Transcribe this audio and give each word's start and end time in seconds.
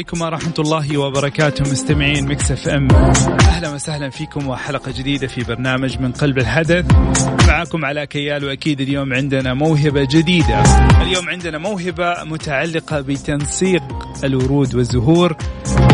عليكم 0.00 0.22
ورحمة 0.22 0.54
الله 0.58 0.98
وبركاته 0.98 1.70
مستمعين 1.70 2.28
Mix 2.28 2.50
FM. 2.50 2.88
أهلا 3.40 3.74
وسهلا 3.74 4.10
فيكم 4.10 4.48
وحلقة 4.48 4.92
جديدة 4.98 5.26
في 5.26 5.44
برنامج 5.44 5.98
من 5.98 6.12
قلب 6.12 6.38
الحدث. 6.38 6.84
معاكم 7.48 7.84
علاء 7.84 8.06
كيال 8.06 8.44
وأكيد 8.44 8.80
اليوم 8.80 9.12
عندنا 9.12 9.54
موهبة 9.54 10.08
جديدة. 10.10 10.62
اليوم 11.02 11.28
عندنا 11.28 11.58
موهبة 11.58 12.24
متعلقة 12.24 13.00
بتنسيق 13.00 13.82
الورود 14.24 14.74
والزهور 14.74 15.36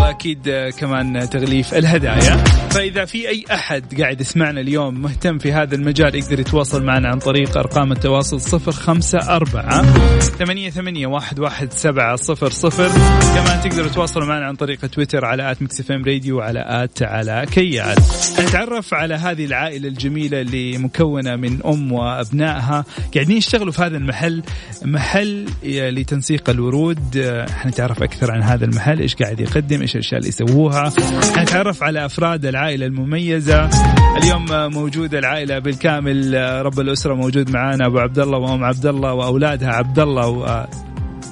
وأكيد 0.00 0.70
كمان 0.78 1.30
تغليف 1.30 1.74
الهدايا. 1.74 2.36
فإذا 2.70 3.04
في 3.04 3.28
أي 3.28 3.44
أحد 3.52 4.00
قاعد 4.00 4.20
يسمعنا 4.20 4.60
اليوم 4.60 5.02
مهتم 5.02 5.38
في 5.38 5.52
هذا 5.52 5.74
المجال 5.74 6.14
يقدر 6.14 6.40
يتواصل 6.40 6.84
معنا 6.84 7.08
عن 7.08 7.18
طريق 7.18 7.58
أرقام 7.58 7.92
التواصل 7.92 8.40
صفر 8.40 8.72
خمسة 8.72 9.18
أربعة 9.18 9.82
ثمانية 10.20 10.70
ثمانية 10.70 11.06
واحد 11.06 11.40
واحد 11.40 11.72
سبعة 11.72 12.16
صفر 12.16 12.50
صفر. 12.50 12.88
كمان 13.34 13.60
تقدروا 13.60 13.88
تتواصلوا 13.88 14.26
معنا 14.26 14.46
عن 14.46 14.54
طريق 14.54 14.86
تويتر 14.86 15.24
على 15.24 15.50
at 15.50 15.62
Mix 15.62 15.90
FM 15.90 16.04
Radio 16.04 16.38
وعلى 16.38 16.64
at 16.68 17.02
علاء 17.02 17.46
كيال 17.50 17.96
نتعرف 18.40 18.94
على 18.94 19.14
هذه 19.14 19.44
العائلة 19.44 19.88
الجميلة 19.88 20.40
اللي 20.40 20.78
مكونة 20.78 21.36
من 21.36 21.62
أم 21.66 21.92
وأبنائها. 21.92 22.84
قاعدين 23.14 23.36
يشتغلوا 23.36 23.72
في 23.72 23.82
هذا 23.82 23.96
المحل 23.96 24.42
محل 24.84 25.46
لتنسيق 25.64 26.50
الورود. 26.50 27.44
حنتعرف 27.50 28.02
أكثر 28.16 28.32
عن 28.32 28.42
هذا 28.42 28.64
المحل 28.64 29.00
إيش 29.00 29.14
قاعد 29.14 29.40
يقدم 29.40 29.80
إيش 29.80 29.94
الأشياء 29.94 30.18
اللي 30.18 30.28
يسووها. 30.28 30.92
حنتعرف 31.36 31.82
على 31.82 32.06
أفراد 32.06 32.46
العائلة 32.46 32.86
المميزة. 32.86 33.70
اليوم 34.16 34.72
موجودة 34.72 35.18
العائلة 35.18 35.58
بالكامل 35.58 36.34
رب 36.66 36.80
الأسرة 36.80 37.14
موجود 37.14 37.50
معانا 37.50 37.86
أبو 37.86 37.98
عبد 37.98 38.18
الله 38.18 38.38
وأم 38.38 38.64
عبد 38.64 38.86
الله 38.86 39.14
وأولادها 39.14 39.68
عبد 39.68 39.98
الله 39.98 40.28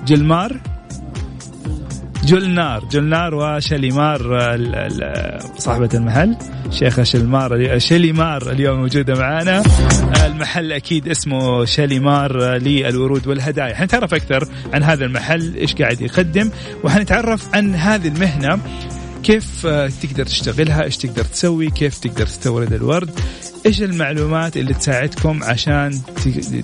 وجلمار. 0.05 0.61
جلنار 2.27 2.85
جلنار 2.85 3.35
وشليمار 3.35 4.19
صاحبة 5.59 5.89
المحل. 5.95 6.37
شيخة 6.71 7.03
شلمار 7.03 7.79
شليمار 7.79 8.51
اليوم 8.51 8.81
موجودة 8.81 9.15
معنا 9.15 9.63
المحل 10.27 10.73
أكيد 10.73 11.09
اسمه 11.09 11.65
شليمار 11.65 12.57
للورود 12.57 13.27
والهدايا. 13.27 13.75
حنتعرف 13.75 14.15
أكثر 14.15 14.49
عن 14.73 14.83
هذا 14.83 15.05
المحل 15.05 15.55
إيش 15.55 15.75
قاعد 15.75 16.01
يقدم 16.01 16.51
وحنتعرف 16.85 17.55
عن 17.55 17.75
هذه 17.75 18.09
المهنة. 18.09 18.59
كيف 19.25 19.67
تقدر 20.03 20.27
تشتغلها؟ 20.27 20.85
إيش 20.85 20.97
تقدر 20.97 21.25
تسوي؟ 21.25 21.71
كيف 21.71 21.99
تقدر 21.99 22.27
تستورد 22.27 22.73
الورد؟ 22.73 23.21
إيش 23.67 23.83
المعلومات 23.83 24.57
اللي 24.57 24.75
تساعدكم 24.75 25.45
عشان 25.45 26.01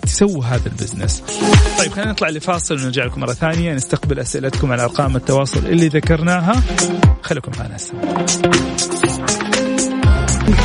تسووا 0.03 0.45
هذا 0.45 0.67
ال 0.67 0.73
business؟ 0.73 1.23
طيب 1.79 1.93
خلينا 1.93 2.11
نطلع 2.11 2.29
لفاصل 2.29 2.75
ونرجع 2.75 3.05
لكم 3.05 3.21
مرة 3.21 3.33
ثانية. 3.33 3.75
نستقبل 3.75 4.21
أسئلتكم 4.21 4.73
على 4.73 4.83
أرقام 4.83 5.17
التواصل 5.17 5.67
اللي 5.67 5.89
ذكرناها. 5.89 6.63
خليكم 7.23 7.53
معنا 7.59 7.77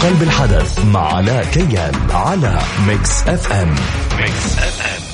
قلب 0.03 0.23
الحدث 0.23 0.85
مع 0.85 1.13
علاء 1.13 1.45
كيال 1.45 1.93
على 2.11 2.59
Mix 2.87 3.21
FM 3.27 3.75
Mix 4.19 4.57
FM 4.57 5.04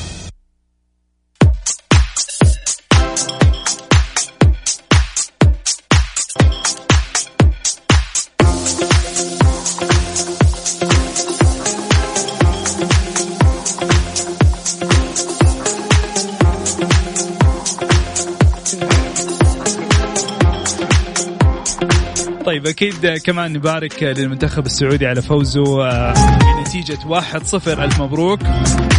طيب 22.61 22.69
أكيد 22.69 23.17
كمان 23.17 23.53
نبارك 23.53 24.03
للمنتخب 24.03 24.65
السعودي 24.65 25.07
على 25.07 25.21
فوزه 25.21 25.85
آه، 25.85 26.13
بنتيجة 26.57 26.97
1-0 27.07 27.67
ألف 27.67 28.01
مبروك 28.01 28.39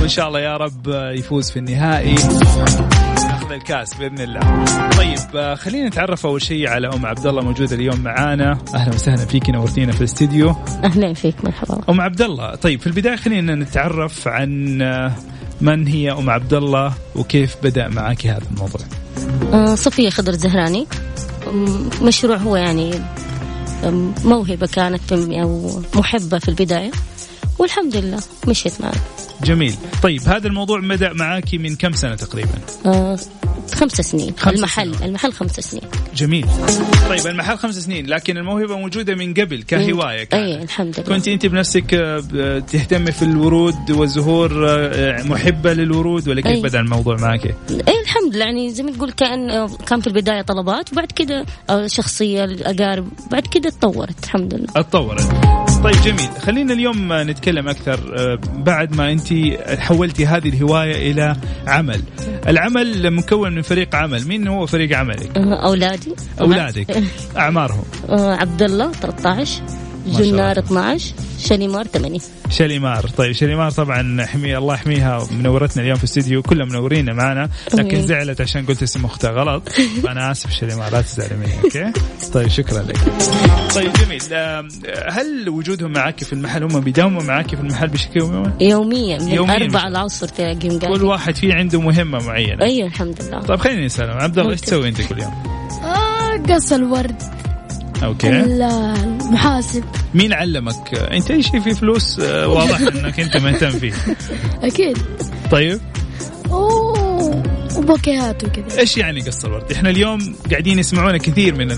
وإن 0.00 0.08
شاء 0.08 0.28
الله 0.28 0.40
يا 0.40 0.56
رب 0.56 0.88
يفوز 0.88 1.50
في 1.50 1.58
النهائي 1.58 2.14
ياخذ 3.30 3.52
الكاس 3.52 3.94
بإذن 3.94 4.20
الله. 4.20 4.64
طيب 4.96 5.36
آه، 5.36 5.54
خلينا 5.54 5.88
نتعرف 5.88 6.26
أول 6.26 6.42
شيء 6.42 6.68
على 6.68 6.88
أم 6.88 7.06
عبد 7.06 7.26
الله 7.26 7.42
موجودة 7.42 7.76
اليوم 7.76 8.00
معانا، 8.00 8.58
أهلا 8.74 8.94
وسهلا 8.94 9.26
فيك 9.26 9.50
نورتينا 9.50 9.92
في 9.92 10.00
الاستديو. 10.00 10.56
أهلا 10.84 11.14
فيك 11.14 11.44
مرحبا. 11.44 11.80
أم 11.88 12.00
عبد 12.00 12.22
الله، 12.22 12.54
طيب 12.54 12.80
في 12.80 12.86
البداية 12.86 13.16
خلينا 13.16 13.54
نتعرف 13.54 14.28
عن 14.28 14.82
آه، 14.82 15.12
من 15.60 15.86
هي 15.86 16.12
أم 16.12 16.30
عبد 16.30 16.54
الله 16.54 16.92
وكيف 17.16 17.56
بدأ 17.62 17.88
معك 17.88 18.26
هذا 18.26 18.42
الموضوع؟ 18.52 19.74
صفية 19.74 20.10
خضر 20.10 20.32
زهراني 20.32 20.86
مشروع 22.02 22.36
هو 22.36 22.56
يعني 22.56 22.94
موهبة 24.24 24.66
كانت 24.66 25.12
أو 25.12 25.80
محبة 25.94 26.38
في 26.38 26.48
البداية 26.48 26.90
والحمد 27.58 27.96
لله 27.96 28.18
مشيت 28.48 28.80
معنا 28.80 29.00
جميل. 29.44 29.74
طيب 30.02 30.22
هذا 30.22 30.46
الموضوع 30.48 30.80
بدأ 30.80 31.12
معاكي 31.12 31.58
من 31.58 31.76
كم 31.76 31.92
سنة 31.92 32.14
تقريبا؟ 32.14 32.50
آه 32.86 33.18
خمس 33.74 33.92
سنين. 33.92 34.34
خمس 34.38 34.54
المحل 34.54 34.94
سنين. 34.94 35.08
المحل 35.08 35.32
خمس 35.32 35.60
سنين. 35.60 35.82
جميل. 36.16 36.46
طيب 37.08 37.26
المحل 37.26 37.58
خمس 37.58 37.78
سنين 37.78 38.06
لكن 38.06 38.36
الموهبة 38.36 38.76
موجودة 38.76 39.14
من 39.14 39.34
قبل 39.34 39.62
كهواية 39.62 40.24
كانت. 40.24 40.34
اي 40.34 40.62
الحمد 40.62 41.00
لله. 41.00 41.08
كنت 41.08 41.28
أنت 41.28 41.46
بنفسك 41.46 41.94
آه، 41.94 42.58
تهتمي 42.58 43.12
في 43.12 43.22
الورود 43.22 43.90
والزهور 43.90 44.68
آه، 44.68 45.22
محبة 45.22 45.72
للورود 45.72 46.28
ولا 46.28 46.40
كيف 46.40 46.62
بدأ 46.62 46.80
الموضوع 46.80 47.16
معك؟ 47.16 47.46
اي 47.70 48.00
الحمد 48.02 48.34
لله. 48.34 48.44
يعني 48.44 48.70
زي 48.70 48.82
ما 48.82 48.92
تقول 48.92 49.12
كأن 49.12 49.50
آه، 49.50 49.70
كان 49.86 50.00
في 50.00 50.06
البداية 50.06 50.42
طلبات 50.42 50.92
وبعد 50.92 51.12
كده 51.12 51.44
شخصية 51.86 52.44
الأقارب 52.44 53.08
بعد 53.30 53.46
كده 53.46 53.70
تطورت 53.70 54.24
الحمد 54.24 54.54
لله. 54.54 54.66
تطورت. 54.66 55.71
طيب 55.84 55.94
جميل. 56.04 56.28
خلينا 56.40 56.72
اليوم 56.72 57.12
نتكلم 57.12 57.68
أكثر 57.68 58.14
آه، 58.18 58.38
بعد 58.56 58.96
ما 58.96 59.12
أنت 59.12 59.28
حولتي 59.78 60.26
هذه 60.26 60.48
الهواية 60.48 61.10
إلى 61.12 61.36
عمل. 61.66 62.02
العمل 62.48 63.10
مكون 63.10 63.54
من 63.54 63.62
فريق 63.62 63.94
عمل. 63.94 64.28
مين 64.28 64.48
هو 64.48 64.66
فريق 64.66 64.98
عملك؟ 64.98 65.36
أولادي. 65.36 66.14
أولادك. 66.40 67.02
أعمارهم؟ 67.36 67.84
أه، 68.08 68.34
عبد 68.34 68.62
الله 68.62 68.92
13 68.92 69.62
جنار 70.06 70.58
12 70.58 71.14
شاليمار 71.38 71.86
8 71.86 72.20
شاليمار 72.50 73.06
طيب 73.16 73.32
شاليمار 73.32 73.70
طبعا 73.70 74.26
حمي 74.26 74.56
الله 74.58 74.74
يحميها. 74.74 75.26
منورتنا 75.30 75.82
اليوم 75.82 75.96
في 75.96 76.04
الاستديو 76.04 76.42
كلها 76.42 76.66
منورينا 76.66 77.12
معنا 77.12 77.48
لكن 77.74 78.02
زعلت 78.02 78.40
عشان 78.40 78.66
قلت 78.66 78.82
اسم 78.82 79.04
أختها 79.04 79.30
غلط. 79.30 79.68
فانا 80.02 80.30
آسف 80.30 80.50
شاليمار 80.50 80.92
لا 80.92 81.00
تزعلي 81.00 81.36
مني 81.36 81.52
okay؟ 81.64 81.92
طيب 82.32 82.48
شكرا 82.48 82.82
لك. 82.82 82.98
طيب 83.74 83.92
جميل. 83.92 84.22
هل 85.08 85.48
وجودهم 85.48 85.92
معك 85.92 86.24
في 86.24 86.32
المحل 86.32 86.62
هم 86.62 86.80
بيداوموا 86.80 87.22
معك 87.22 87.54
في 87.54 87.60
المحل 87.60 87.88
بشكل 87.88 88.20
يومي؟ 88.20 88.52
يوميا 88.60 89.18
من 89.18 89.28
يوميا 89.28 89.56
أربعة 89.56 89.88
العصر 89.88 90.28
تلاقيهم 90.28 90.78
كل 90.78 91.04
واحد 91.04 91.36
فيه 91.36 91.54
عنده 91.54 91.80
مهمة 91.80 92.18
معينة. 92.26 92.62
أيوه 92.64 92.88
الحمد 92.88 93.22
لله. 93.22 93.40
طيب 93.40 93.58
خليني 93.58 93.86
نسأل 93.86 94.10
عبد 94.10 94.38
الله 94.38 94.52
إيش 94.52 94.60
تسوي 94.60 94.88
أنت 94.88 95.02
كل 95.02 95.22
يوم؟ 95.22 95.32
آه 95.84 96.54
قص 96.54 96.72
الورد. 96.72 97.41
okay. 98.04 98.40
المحاسب. 98.40 99.84
مين 100.14 100.32
علمك؟ 100.32 100.94
أنت 100.94 101.30
أي 101.30 101.42
شيء 101.42 101.60
فيه 101.60 101.72
فلوس 101.72 102.20
آه، 102.20 102.48
واضح 102.48 102.80
إنك 102.94 103.20
أنت 103.20 103.36
مهتم 103.36 103.70
فيه. 103.70 103.92
أكيد. 104.62 104.98
طيب. 105.50 105.80
أوه 106.50 107.42
وبوكيهات 107.76 108.44
وكذا. 108.44 108.80
إيش 108.80 108.96
يعني 108.96 109.20
قص 109.20 109.44
الورد؟ 109.44 109.72
إحنا 109.72 109.90
اليوم 109.90 110.34
قاعدين 110.50 110.78
يسمعونا 110.78 111.18
كثير 111.18 111.54
من 111.54 111.70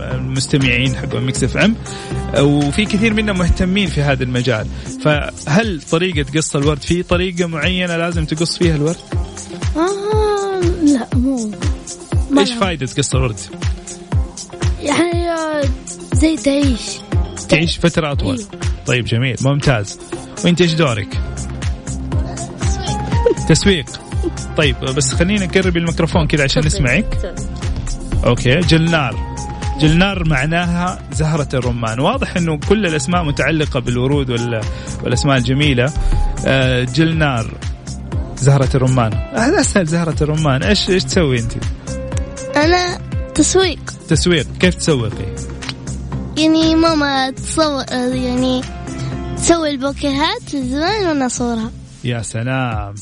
المستمعين 0.00 0.96
حق 0.96 1.14
Mix 1.14 1.44
FM 1.44 1.76
وفي 2.38 2.84
كثير 2.84 3.14
منا 3.14 3.32
مهتمين 3.32 3.86
في 3.86 4.02
هذا 4.02 4.22
المجال، 4.22 4.66
فهل 5.04 5.82
طريقة 5.90 6.30
قص 6.36 6.56
الورد 6.56 6.82
في 6.82 7.02
طريقة 7.02 7.46
معينة 7.46 7.96
لازم 7.96 8.24
تقص 8.24 8.58
فيها 8.58 8.76
الورد؟ 8.76 8.96
آه 9.76 10.60
لا 10.84 11.06
مو. 11.14 11.50
إيش 12.38 12.52
فائدة 12.52 12.86
قص 12.98 13.14
الورد؟ 13.14 13.40
يعني 14.80 15.27
زي 16.12 16.36
تعيش. 16.36 16.98
تعيش 17.48 17.78
فترة 17.78 18.12
أطول. 18.12 18.36
أيوه. 18.36 18.48
طيب 18.86 19.04
جميل. 19.04 19.36
ممتاز. 19.40 19.98
وأنت 20.44 20.60
إيش 20.60 20.72
دورك؟ 20.72 21.20
تسويق. 23.48 23.86
طيب 24.56 24.76
بس 24.80 25.14
خلينا 25.14 25.46
نقرب 25.46 25.76
الميكروفون 25.76 26.26
كذا 26.26 26.44
عشان 26.44 26.66
نسمعك. 26.66 27.34
أوكي. 28.24 28.60
جلنار. 28.60 29.36
جلنار 29.80 30.28
معناها 30.28 30.98
زهرة 31.12 31.48
الرمان. 31.54 32.00
واضح 32.00 32.36
إنه 32.36 32.58
كل 32.68 32.86
الأسماء 32.86 33.24
متعلقة 33.24 33.80
بالورود 33.80 34.30
والأسماء 35.02 35.36
الجميلة. 35.36 35.92
آه، 36.46 36.84
جلنار. 36.84 37.54
زهرة 38.36 38.68
الرمان. 38.74 39.12
هذا 39.34 39.60
اسهل 39.60 39.86
زهرة 39.86 40.16
الرمان. 40.20 40.62
إيش 40.62 40.90
إيش 40.90 41.04
تسوي 41.04 41.38
أنت؟ 41.38 41.52
أنا 42.56 43.07
تسويق. 43.38 43.78
تسويق. 44.08 44.46
كيف 44.60 44.74
تسوقي؟ 44.74 45.34
يعني 46.36 46.74
ماما 46.74 47.30
تصور 47.30 47.84
يعني 48.14 48.62
تسوي 49.36 49.70
البوكيهات 49.70 50.56
زمان 50.56 51.06
وأنا 51.06 51.26
اصورها 51.26 51.70
يا 52.04 52.22
سلام. 52.22 52.94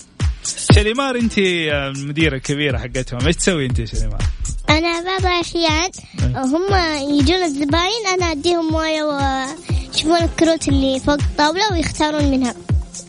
شليمار 0.73 1.17
انت 1.17 1.39
المديره 1.39 2.37
الكبيره 2.37 2.79
حقتهم. 2.79 3.27
إيش 3.27 3.37
تسوي 3.37 3.67
انت 3.67 3.85
شليمار 3.85 4.23
أنا 4.71 5.05
بعض 5.05 5.21
الأحيان 5.21 5.91
هم 6.37 6.75
يجون 7.19 7.43
الزباين 7.43 8.07
أنا 8.15 8.33
أديهم 8.33 8.73
موية 8.73 9.03
ويشوفون 9.03 10.23
الكروت 10.23 10.69
اللي 10.69 11.01
فوق 11.01 11.19
الطاولة 11.23 11.73
ويختارون 11.73 12.31
منها. 12.31 12.55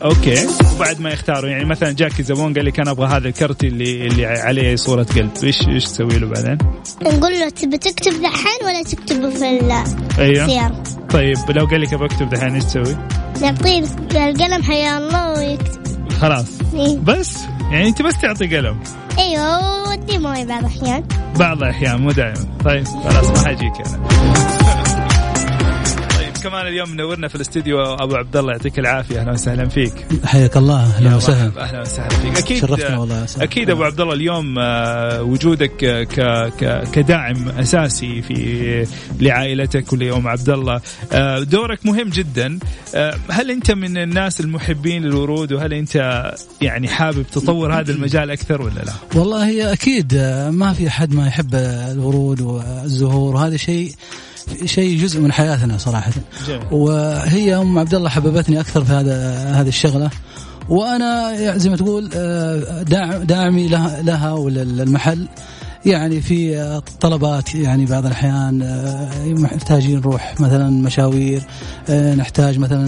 okay. 0.04 0.48
وبعد 0.76 1.00
ما 1.00 1.10
يختاروا 1.10 1.50
يعني 1.50 1.66
مثلا 1.66 1.92
جاك 1.92 2.22
زبون 2.22 2.54
قال 2.54 2.66
لك 2.66 2.80
أنا 2.80 2.92
أبغى 2.92 3.08
هذا 3.08 3.28
الكرت 3.28 3.64
اللي 3.64 4.08
اللي 4.08 4.26
عليه 4.26 4.76
صورة 4.76 5.04
قلب. 5.04 5.30
إيش 5.44 5.68
إيش 5.68 5.86
تسوي 5.86 6.20
له 6.20 6.28
بعدين؟ 6.28 6.58
نقول 7.02 7.40
له 7.40 7.50
تبي 7.50 7.78
تكتب 7.78 8.12
دحين 8.22 8.66
ولا 8.66 8.84
تكتبه 8.84 9.30
في 9.30 9.46
أيوه. 10.20 10.46
السيارة؟ 10.46 10.84
طيب 11.10 11.38
لو 11.50 11.66
قال 11.66 11.82
لك 11.82 11.94
أبغى 11.94 12.06
أكتب 12.06 12.30
دحين 12.30 12.56
إيش 12.56 12.64
تسوي؟ 12.64 12.98
نعطيه 13.42 13.84
القلم 14.12 14.64
حيا 14.64 14.98
الله 14.98 15.32
ويكتب. 15.38 16.12
خلاص. 16.22 16.46
إيه. 16.74 16.98
بس؟ 16.98 17.38
يعني 17.72 17.88
أنت 17.88 18.02
بس 18.02 18.22
تعطي 18.22 18.58
قلم. 18.58 18.80
أيوه 19.18 19.90
ودي 19.90 20.18
موية 20.18 20.46
بعض 20.46 20.60
الأحيان. 20.60 21.04
بعض 21.40 21.58
الأحيان 21.58 22.02
مو 22.02 22.12
دائما. 22.12 22.48
طيب 22.66 22.84
خلاص 22.84 23.30
ما 23.30 23.46
حاجيك 23.46 23.74
أنا. 23.88 24.67
طيب 26.38 26.52
كمان 26.52 26.68
اليوم 26.68 26.90
منورنا 26.90 27.28
في 27.28 27.36
الاستديو 27.36 27.82
أبو 27.84 28.16
عبد 28.16 28.38
الله 28.38 28.52
يعطيك 28.52 28.80
العافية. 28.80 29.20
أهلا 29.20 29.32
وسهلا 29.32 29.70
فيك. 29.70 29.94
حياك 30.26 30.58
الله 30.58 30.84
أهلا 30.84 31.16
وسهلا. 31.16 31.62
أهلا 31.64 31.82
وسهلا 31.82 32.10
فيك. 32.10 32.38
أكيد 32.38 32.62
شرفتنا 32.62 32.98
والله. 32.98 33.26
أكيد 33.40 33.70
أبو 33.70 33.84
عبد 33.84 34.02
الله 34.02 34.14
اليوم 34.14 34.56
آه، 34.60 35.24
وجودك 35.24 35.72
ك 36.06 36.20
ك 36.60 36.90
كداعم 36.92 37.50
أساسي 37.50 38.22
في 38.22 38.88
لعائلتك 39.20 39.94
ولام 39.94 40.28
عبد 40.28 40.50
الله 40.50 40.82
آه، 41.12 41.40
دورك 41.40 41.86
مهم 41.86 42.10
جدا. 42.10 42.60
آه، 42.96 43.16
هل 43.30 43.52
أنت 43.52 43.72
من 43.72 43.98
الناس 43.98 44.40
المحبين 44.40 45.04
للورود؟ 45.04 45.54
وهل 45.54 45.74
أنت 45.74 46.24
يعني 46.62 46.88
حابب 46.88 47.26
تطور 47.32 47.74
هذا 47.74 47.92
المجال 47.92 48.32
أكثر 48.32 48.62
ولا 48.62 48.80
لا؟ 48.80 48.94
والله 49.16 49.48
هي 49.48 49.74
أكيد 49.74 50.14
آه، 50.16 50.50
ما 50.50 50.74
في 50.74 50.88
أحد 50.88 51.14
ما 51.14 51.28
يحب 51.28 51.56
الورود 51.92 52.42
والزهور. 52.42 53.36
وهذا 53.36 53.58
شيء 53.58 53.92
شيء 54.66 54.98
جزء 55.02 55.22
من 55.22 55.32
حياتنا 55.32 55.78
صراحة. 55.78 56.12
جميل. 56.48 56.62
وهي 56.72 57.56
أم 57.56 57.80
عبد 57.80 57.94
الله 57.96 58.10
حببتني 58.10 58.60
أكثر 58.60 58.84
في 58.86 58.92
هذا 58.94 59.38
هذه 59.62 59.68
الشغلة. 59.68 60.10
وأنا 60.70 61.34
زي 61.58 61.70
ما 61.70 61.76
تقول 61.78 62.10
آه، 62.14 62.84
داع- 62.84 63.18
داعمي 63.18 63.68
لها 63.68 64.02
لها 64.02 64.32
وللمحل 64.32 65.28
يعني 65.86 66.22
في 66.22 66.58
آه، 66.58 66.84
طلبات 67.02 67.56
يعني 67.56 67.86
بعض 67.86 68.06
الأحيان 68.06 68.62
آه، 68.62 69.10
محتاجين 69.28 69.98
نروح 70.00 70.36
مثلا 70.40 70.70
مشاوير 70.70 71.42
آه، 71.90 72.16
نحتاج 72.16 72.60
مثلا 72.60 72.88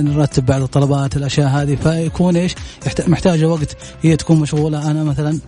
نرتب 0.00 0.46
بعض 0.46 0.62
الطلبات 0.62 1.16
الأشياء 1.16 1.48
هذه. 1.48 1.74
فيكون 1.74 2.36
إيش؟ 2.36 2.54
يحت- 2.86 3.08
محتاجه 3.08 3.48
وقت 3.48 3.76
هي 4.02 4.16
تكون 4.16 4.40
مشغولة. 4.40 4.90
أنا 4.90 5.04
مثلا 5.04 5.38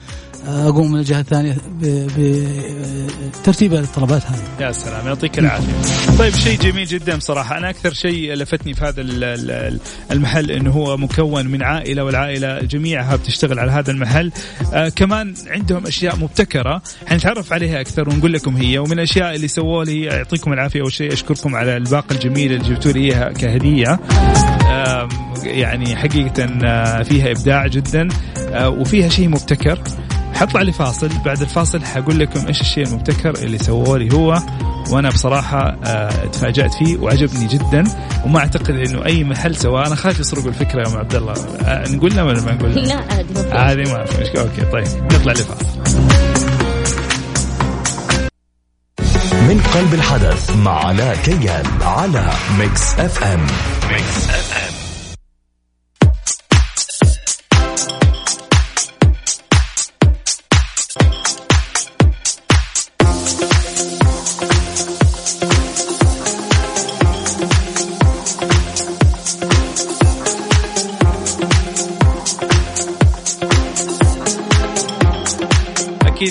أقوم 0.48 0.92
من 0.92 0.98
الجهة 0.98 1.20
الثانية 1.20 1.56
بترتيب 1.80 3.74
الطلبات 3.74 4.22
هذه. 4.26 4.66
يا 4.66 4.72
سلام 4.72 5.06
يعطيك 5.06 5.38
العافية. 5.38 5.72
طيب 6.18 6.34
شيء 6.34 6.58
جميل 6.58 6.86
جدا 6.86 7.16
بصراحه 7.16 7.58
أنا 7.58 7.70
أكثر 7.70 7.92
شيء 7.92 8.32
لفتني 8.34 8.74
في 8.74 8.84
هذا 8.84 9.00
ال- 9.00 9.24
ال- 9.24 9.80
المحل 10.10 10.50
إنه 10.50 10.70
هو 10.70 10.96
مكون 10.96 11.46
من 11.46 11.62
عائلة 11.62 12.04
والعائلة 12.04 12.58
جميعها 12.60 13.16
بتشتغل 13.16 13.58
على 13.58 13.72
هذا 13.72 13.90
المحل. 13.90 14.32
كمان 14.96 15.34
عندهم 15.46 15.86
أشياء 15.86 16.16
مبتكرة. 16.16 16.63
حنتعرف 17.06 17.52
عليها 17.52 17.81
أكثر 17.81 18.08
ونقول 18.08 18.32
لكم 18.32 18.56
هي 18.56 18.78
ومن 18.78 18.93
الأشياء 18.93 19.34
اللي 19.34 19.49
سووها 19.49 19.84
لي 19.84 20.00
يعطيكم 20.02 20.52
العافية. 20.52 20.81
أول 20.81 20.93
شيء 20.93 21.12
أشكركم 21.12 21.56
على 21.56 21.76
الباقه 21.76 22.12
الجميله 22.14 22.56
اللي 22.56 22.69
جبتوا 22.69 22.93
لي 22.93 23.00
إياها 23.00 23.32
كهدية. 23.32 24.00
آم، 24.70 25.08
يعني 25.44 25.96
حقيقة 25.96 26.49
آه، 26.64 27.02
فيها 27.02 27.31
إبداع 27.31 27.66
جدا 27.66 28.08
آه، 28.38 28.69
وفيها 28.69 29.08
شيء 29.08 29.28
مبتكر. 29.28 29.78
حطلع 30.34 30.62
لي 30.62 30.72
فاصل. 30.72 31.08
بعد 31.25 31.40
الفاصل 31.40 31.84
حقول 31.84 32.19
لكم 32.19 32.46
إيش 32.46 32.61
الشيء 32.61 32.87
المبتكر 32.87 33.34
اللي 33.34 33.58
سووه 33.58 33.99
لي 33.99 34.14
هو. 34.14 34.43
وأنا 34.90 35.08
بصراحة 35.08 35.76
آه، 35.84 36.26
تفاجأت 36.26 36.75
فيه 36.75 36.96
وعجبني 36.96 37.46
جدا. 37.46 37.84
وما 38.25 38.38
أعتقد 38.38 38.70
إنه 38.70 39.05
أي 39.06 39.25
محل 39.25 39.56
سواه. 39.56 39.87
أنا 39.87 39.94
خايف 39.94 40.20
يسرقوا 40.20 40.49
الفكرة 40.49 40.81
يا 40.81 40.87
أم 40.93 40.96
عبد 40.96 41.14
الله. 41.14 41.34
نقول 41.96 42.17
لهم 42.17 42.26
ولا 42.26 42.43
ما 42.43 42.52
نقول؟ 42.52 42.75
لا 42.75 42.94
عادي 42.94 43.34
ما 43.34 43.43
في. 43.43 43.52
عادي 43.52 43.82
ما 43.82 44.05
في 44.05 44.22
مشكلة. 44.22 44.43
okay 44.42 44.64
طيب 44.72 45.05
نطلع 45.05 45.32
لفاصل 45.32 46.23
من 49.54 49.60
قلب 49.60 49.94
الحدث 49.94 50.56
مع 50.56 50.86
علاء 50.86 51.16
كيال 51.16 51.64
على 51.82 52.30
Mix 52.58 52.94
FM 52.98 53.46
Mix 53.90 54.28
FM 54.28 54.73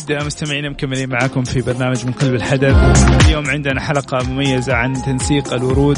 أكيد 0.03 0.25
مستمعينا 0.25 0.69
مكملين 0.69 1.09
معاكم 1.09 1.43
في 1.43 1.61
برنامج 1.61 2.05
من 2.05 2.11
قلب 2.11 2.33
الحدث. 2.33 2.75
اليوم 3.25 3.49
عندنا 3.49 3.81
حلقة 3.81 4.29
مميزة 4.29 4.73
عن 4.73 4.93
تنسيق 4.93 5.53
الورود 5.53 5.97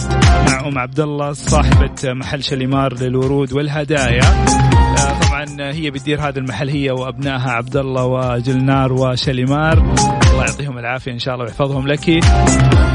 مع 0.49 0.67
أم 0.67 0.77
عبد 0.77 0.99
الله 0.99 1.33
صاحبة 1.33 1.95
محل 2.03 2.43
شليمار 2.43 2.93
للورود 2.93 3.53
والهدايا. 3.53 4.23
آه، 4.23 5.19
طبعا 5.19 5.45
هي 5.59 5.91
بتدير 5.91 6.21
هذا 6.21 6.39
المحل 6.39 6.69
هي 6.69 6.91
وأبنائها 6.91 7.51
عبد 7.51 7.77
الله 7.77 8.05
وجلنار 8.05 8.93
وشليمار 8.93 9.95
الله 10.45 10.55
يعطيهم 10.55 10.77
العافية 10.77 11.11
إن 11.11 11.19
شاء 11.19 11.33
الله 11.33 11.45
ويحفظهم 11.45 11.87
لك. 11.87 12.23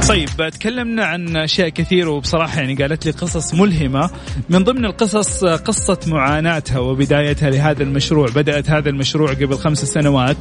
طيب 0.09 0.29
تكلمنا 0.53 1.05
عن 1.05 1.37
أشياء 1.37 1.69
كثير 1.69 2.09
وبصراحة 2.09 2.61
يعني 2.61 2.75
قالت 2.75 3.07
لي 3.07 3.13
قصص 3.13 3.55
ملهمة. 3.55 4.11
من 4.49 4.65
ضمن 4.65 4.85
القصص 4.85 5.45
قصة 5.45 5.99
معاناتها 6.07 6.79
وبدايتها 6.79 7.51
لهذا 7.51 7.83
المشروع 7.83 8.29
بدأت 8.29 8.71
هذا 8.71 8.89
المشروع 8.89 9.33
قبل 9.33 9.59
خمس 9.59 9.85
سنوات. 9.85 10.37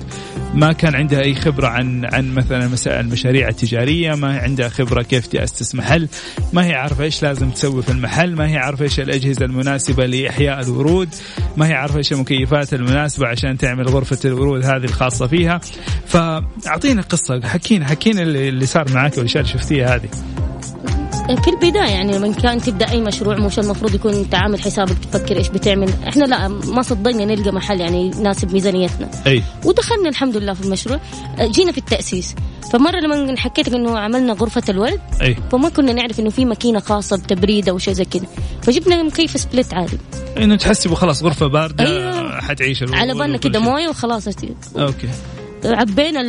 ما 0.54 0.72
كان 0.72 0.96
عندها 0.96 1.22
أي 1.22 1.36
خبرة 1.36 1.68
عن 1.68 2.06
عن 2.06 2.34
مثلا 2.34 2.68
مسائل 2.68 3.00
المشاريع 3.00 3.48
التجارية 3.48 4.16
ما 4.16 4.40
عندها 4.40 4.70
خبرة 4.70 5.02
كيف 5.02 5.28
تأسس 5.28 5.76
محل. 5.76 6.08
ما 6.54 6.66
هي 6.66 6.74
عارفة 6.74 7.04
إيش 7.04 7.24
لازم 7.24 7.50
تسوي 7.50 7.82
في 7.82 7.92
المحل. 7.92 8.36
ما 8.36 8.50
هي 8.50 8.58
عارفة 8.58 8.84
إيش 8.84 9.00
الأجهزة 9.00 9.46
المناسبة 9.46 10.06
لإحياء 10.06 10.60
الورود. 10.62 11.10
ما 11.58 11.68
هي 11.68 11.74
عارفة 11.74 11.98
إيش 11.98 12.14
المكيفات 12.14 12.74
المناسبة 12.74 13.28
عشان 13.28 13.58
تعمل 13.58 13.88
غرفة 13.88 14.20
الورود 14.26 14.66
هذه 14.66 14.84
الخاصة 14.84 15.28
فيها. 15.28 15.60
فأعطينا 16.08 16.99
قصة 17.02 17.42
حكينا 17.44 17.86
حكينا 17.86 18.22
اللي 18.22 18.66
صار 18.66 18.94
معك 18.94 19.18
والأشياء 19.18 19.44
اللي 19.44 19.54
شفتيها 19.54 19.96
هذه. 19.96 20.10
في 21.44 21.50
البداية 21.50 21.90
يعني 21.90 22.18
لما 22.18 22.34
كان 22.34 22.62
تبدأ 22.62 22.92
أي 22.92 23.02
مشروع 23.02 23.36
مش 23.36 23.60
المفروض 23.60 23.96
يكون 23.96 24.14
انت 24.14 24.36
عامل 24.36 24.62
حسابك 24.62 24.98
تفكر 25.12 25.38
إيش 25.38 25.48
بتعمل. 25.48 25.94
إحنا 26.08 26.24
لا 26.26 26.48
ما 26.48 26.82
صدقنا 26.82 27.26
نلقى 27.26 27.52
محل 27.52 27.82
يعني 27.82 28.12
يناسب 28.18 28.54
ميزانيتنا. 28.54 29.10
أي. 29.28 29.44
ودخلنا 29.66 30.10
الحمد 30.10 30.38
لله 30.38 30.54
في 30.54 30.66
المشروع. 30.66 31.00
جينا 31.42 31.72
في 31.72 31.78
التأسيس. 31.78 32.36
فمرة 32.74 33.00
لما 33.00 33.38
حكيت 33.38 33.68
إنه 33.68 34.00
عملنا 34.00 34.34
غرفة 34.34 34.64
الورد 34.70 35.00
أي. 35.22 35.38
فما 35.52 35.70
كنا 35.70 35.94
نعرف 35.94 36.20
إنه 36.20 36.30
في 36.30 36.46
ماكينة 36.46 36.80
خاصة 36.80 37.18
بتبريد 37.18 37.70
أو 37.70 37.78
شيء 37.78 37.94
زي 37.94 38.06
كذا. 38.06 38.26
فجبنا 38.62 39.04
مكيف 39.04 39.40
split 39.40 39.74
عادي. 39.74 39.98
إنه 40.38 40.56
تحسبوا 40.56 40.96
خلاص 40.96 41.24
غرفة 41.24 41.48
باردة 41.48 41.86
أيوة. 41.86 42.42
حتعيش 42.42 42.84
على 42.94 43.14
بالنا 43.14 43.38
كده. 43.38 43.60
موية 43.60 43.90
وخلاص. 43.90 44.28
okay. 44.78 45.10
عبينا. 45.66 46.22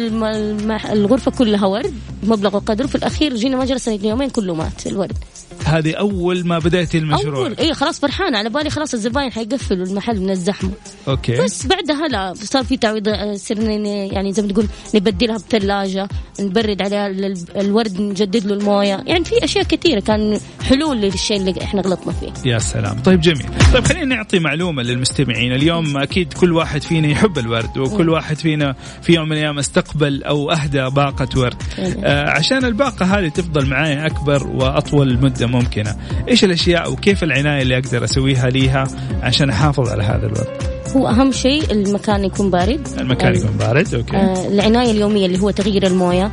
الغرفة 0.92 1.30
كلها 1.30 1.66
ورد 1.66 1.94
مبلغ 2.22 2.56
وقدره 2.56 2.86
في 2.86 2.94
الأخير 2.94 3.34
جينا 3.34 3.56
ما 3.56 3.64
جلسنا 3.64 4.06
يومين 4.06 4.30
كله 4.30 4.54
مات 4.54 4.86
الورد 4.86 5.18
هذه 5.66 5.94
أول 5.94 6.46
ما 6.46 6.58
بدأت 6.58 6.94
المشروع. 6.94 7.36
أول 7.36 7.56
اي 7.58 7.74
خلاص 7.74 8.00
فرحانة. 8.00 8.38
على 8.38 8.50
بالي 8.50 8.70
خلاص 8.70 8.94
الزباين 8.94 9.32
حيقفلوا 9.32 9.86
المحل 9.86 10.20
من 10.20 10.30
الزحمة. 10.30 10.70
أوكي. 11.08 11.36
بس 11.44 11.66
بعدها 11.66 12.08
لا 12.08 12.34
صار 12.34 12.64
في 12.64 12.76
تعويض 12.76 13.08
آه، 13.08 13.34
صرنا 13.34 13.76
ن- 13.76 13.86
يعني 13.86 14.32
زي 14.32 14.42
ما 14.42 14.48
تقول 14.48 14.66
نبدلها 14.94 15.36
بثلاجة 15.36 16.08
نبرد 16.40 16.82
عليها 16.82 17.06
ال- 17.06 17.44
الورد 17.56 18.00
نجدد 18.00 18.46
له 18.46 18.54
الموية. 18.54 19.02
يعني 19.06 19.24
في 19.24 19.44
أشياء 19.44 19.64
كثيرة 19.64 20.00
كان 20.00 20.40
حلول 20.62 20.96
للشيء 21.00 21.36
اللي 21.36 21.54
إحنا 21.62 21.82
غلطنا 21.82 22.12
فيه. 22.12 22.50
يا 22.50 22.58
سلام. 22.58 22.98
طيب 23.02 23.20
جميل. 23.20 23.46
طيب 23.74 23.84
خلينا 23.84 24.04
نعطي 24.16 24.38
معلومة 24.38 24.82
للمستمعين. 24.82 25.52
اليوم 25.52 25.96
أكيد 25.96 26.32
كل 26.32 26.52
واحد 26.52 26.82
فينا 26.82 27.08
يحب 27.08 27.38
الورد 27.38 27.78
وكل 27.78 28.08
واحد 28.08 28.36
فينا 28.38 28.74
في 29.02 29.12
يوم 29.14 29.26
من 29.28 29.32
الأيام 29.32 29.58
استقبل 29.58 30.24
أو 30.24 30.50
أهدى 30.50 30.90
باقة 30.90 31.28
ورد. 31.36 31.62
آه 31.78 32.30
عشان 32.30 32.64
الباقة 32.64 33.18
هذه 33.18 33.28
تفضل 33.28 33.66
معي 33.66 34.06
أكبر 34.06 34.46
وأطول 34.46 35.08
مدة 35.40 35.58
ممكنة. 35.58 35.96
إيش 36.28 36.44
الأشياء 36.44 36.92
وكيف 36.92 37.22
العناية 37.22 37.62
اللي 37.62 37.78
أقدر 37.78 38.04
أسويها 38.04 38.50
ليها 38.50 38.84
عشان 39.22 39.50
أحافظ 39.50 39.88
على 39.88 40.02
هذا 40.02 40.26
الورد 40.26 40.70
هو 40.96 41.08
أهم 41.08 41.32
شيء 41.32 41.72
المكان 41.72 42.24
يكون 42.24 42.50
بارد. 42.50 42.88
المكان 42.98 43.32
آه، 43.32 43.38
يكون 43.38 43.50
بارد 43.50 43.94
أوكي. 43.94 44.16
آه، 44.16 44.48
العناية 44.48 44.90
اليومية 44.90 45.26
اللي 45.26 45.40
هو 45.40 45.50
تغيير 45.50 45.86
الموية. 45.86 46.32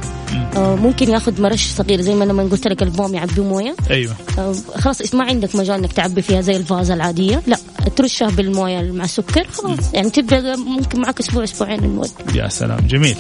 آه، 0.56 0.76
ممكن 0.76 1.10
ياخذ 1.10 1.42
مرش 1.42 1.68
صغير 1.68 2.02
زي 2.02 2.16
ما 2.16 2.26
لما 2.26 2.44
قلت 2.44 2.68
لك 2.68 2.84
البوم 2.84 3.14
يعبي 3.14 3.42
موية. 3.42 3.76
أيوه. 3.90 4.14
آه، 4.40 4.54
خلاص 4.76 5.16
ما 5.16 5.24
عندك 5.24 5.56
مجال 5.56 5.80
إنك 5.80 5.94
تعبي 5.94 6.22
فيها 6.22 6.42
زي 6.42 6.56
الفازة 6.56 6.94
العادية. 6.94 7.42
لا 7.48 7.58
ترشها 7.96 8.30
بالموية 8.30 8.92
مع 8.92 9.06
سكر 9.06 9.48
خلاص. 9.48 9.94
يعني 9.94 10.10
تبدأ 10.10 10.56
ممكن 10.56 11.02
معك 11.02 11.20
أسبوع 11.20 11.44
أسبوعين 11.44 11.84
الموية. 11.84 12.10
يا 12.36 12.48
سلام 12.48 12.80
جميل. 12.88 13.16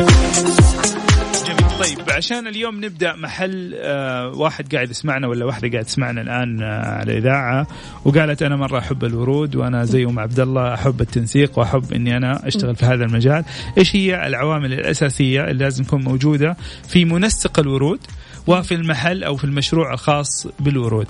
طيب 1.79 2.00
عشان 2.10 2.48
اليوم 2.48 2.86
نبدأ 2.86 3.15
محل 3.15 3.74
آه 3.75 4.27
واحد 4.27 4.75
قاعد 4.75 4.89
يسمعنا 4.89 5.27
ولا 5.27 5.46
واحدة 5.46 5.69
قاعد 5.72 5.86
تسمعنا 5.86 6.22
الآن 6.22 6.63
آه 6.63 7.00
على 7.00 7.12
الاذاعه 7.12 7.67
وقالت 8.05 8.41
أنا 8.41 8.55
مرة 8.55 8.79
أحب 8.79 9.05
الورود 9.05 9.55
وأنا 9.55 9.86
زي 9.86 10.05
أم 10.05 10.19
عبد 10.19 10.39
الله 10.39 10.74
أحب 10.74 11.01
التنسيق 11.01 11.60
وأحب 11.60 11.93
إني 11.93 12.17
أنا 12.17 12.48
أشتغل 12.48 12.75
في 12.75 12.86
هذا 12.86 13.03
المجال. 13.05 13.43
إيش 13.77 13.96
هي 13.96 14.27
العوامل 14.27 14.74
الأساسية 14.74 15.41
اللي 15.41 15.63
لازم 15.63 15.84
تكون 15.84 16.03
موجودة 16.03 16.57
في 16.88 17.05
منسق 17.05 17.60
الورود 17.60 18.00
وفي 18.48 18.75
المحل 18.75 19.24
أو 19.24 19.36
في 19.36 19.43
المشروع 19.43 19.93
الخاص 19.93 20.48
بالورود؟ 20.60 21.07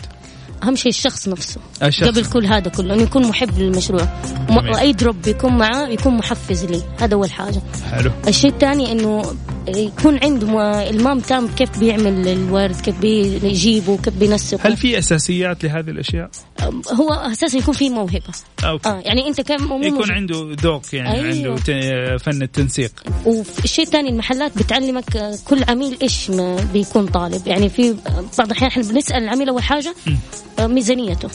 أهم 0.64 0.76
شيء 0.76 0.92
الشخص 0.92 1.28
نفسه. 1.28 1.62
الشخص. 1.84 2.08
قبل 2.08 2.26
كل 2.26 2.46
هذا 2.46 2.70
كله 2.70 2.94
إنه 2.94 3.04
يكون 3.04 3.28
محب 3.28 3.60
للمشروع. 3.60 4.04
م-. 4.50 4.58
وأي 4.58 4.94
دروب 4.94 5.28
يكون 5.28 5.58
معاه 5.58 5.88
يكون 5.88 6.18
محفز 6.18 6.66
لي. 6.66 6.84
هذا 7.00 7.14
أول 7.14 7.32
حاجة. 7.32 7.62
حلو. 7.92 8.12
الشيء 8.28 8.52
الثاني 8.52 8.92
إنه 8.92 9.22
يكون 9.76 10.20
عنده 10.24 10.90
المام 10.90 11.20
تام 11.20 11.48
كيف 11.48 11.80
بيعمل 11.80 12.28
الورد 12.28 12.82
كيف 12.82 13.00
بيجيبه 13.00 13.98
كيف 13.98 14.14
بينسقه. 14.14 14.68
هل 14.68 14.78
في 14.78 14.98
أساسيات 14.98 15.64
لهذه 15.64 15.90
الأشياء؟ 15.90 16.30
هو 16.94 17.14
أساسا 17.14 17.58
يكون 17.58 17.74
في 17.74 17.90
موهبة. 17.90 18.22
okay. 18.64 18.90
آه 18.90 19.02
يعني 19.06 19.28
أنت 19.28 19.42
كم 19.42 19.84
يكون. 19.84 20.12
عنده 20.12 20.56
ذوق 20.62 20.82
يعني 20.94 21.12
أيوة. 21.12 21.52
عنده 21.52 22.18
فن 22.18 22.42
التنسيق. 22.42 22.92
والشيء 23.26 23.86
الثاني 23.86 24.10
المحلات 24.10 24.58
بتعلمك 24.58 25.18
آه، 25.18 25.38
كل 25.46 25.64
عميل 25.68 25.98
إيش 26.02 26.30
ما 26.30 26.56
بيكون 26.74 27.06
طالب. 27.06 27.48
يعني 27.48 27.70
في 27.70 27.96
بعض 28.38 28.48
الأحيان 28.48 28.72
إحنا 28.72 28.84
بنسأل 28.84 29.24
العميل 29.24 29.50
أول 29.50 29.64
حاجة 29.64 29.96
آه، 30.60 30.68
ميزانيته. 30.68 31.30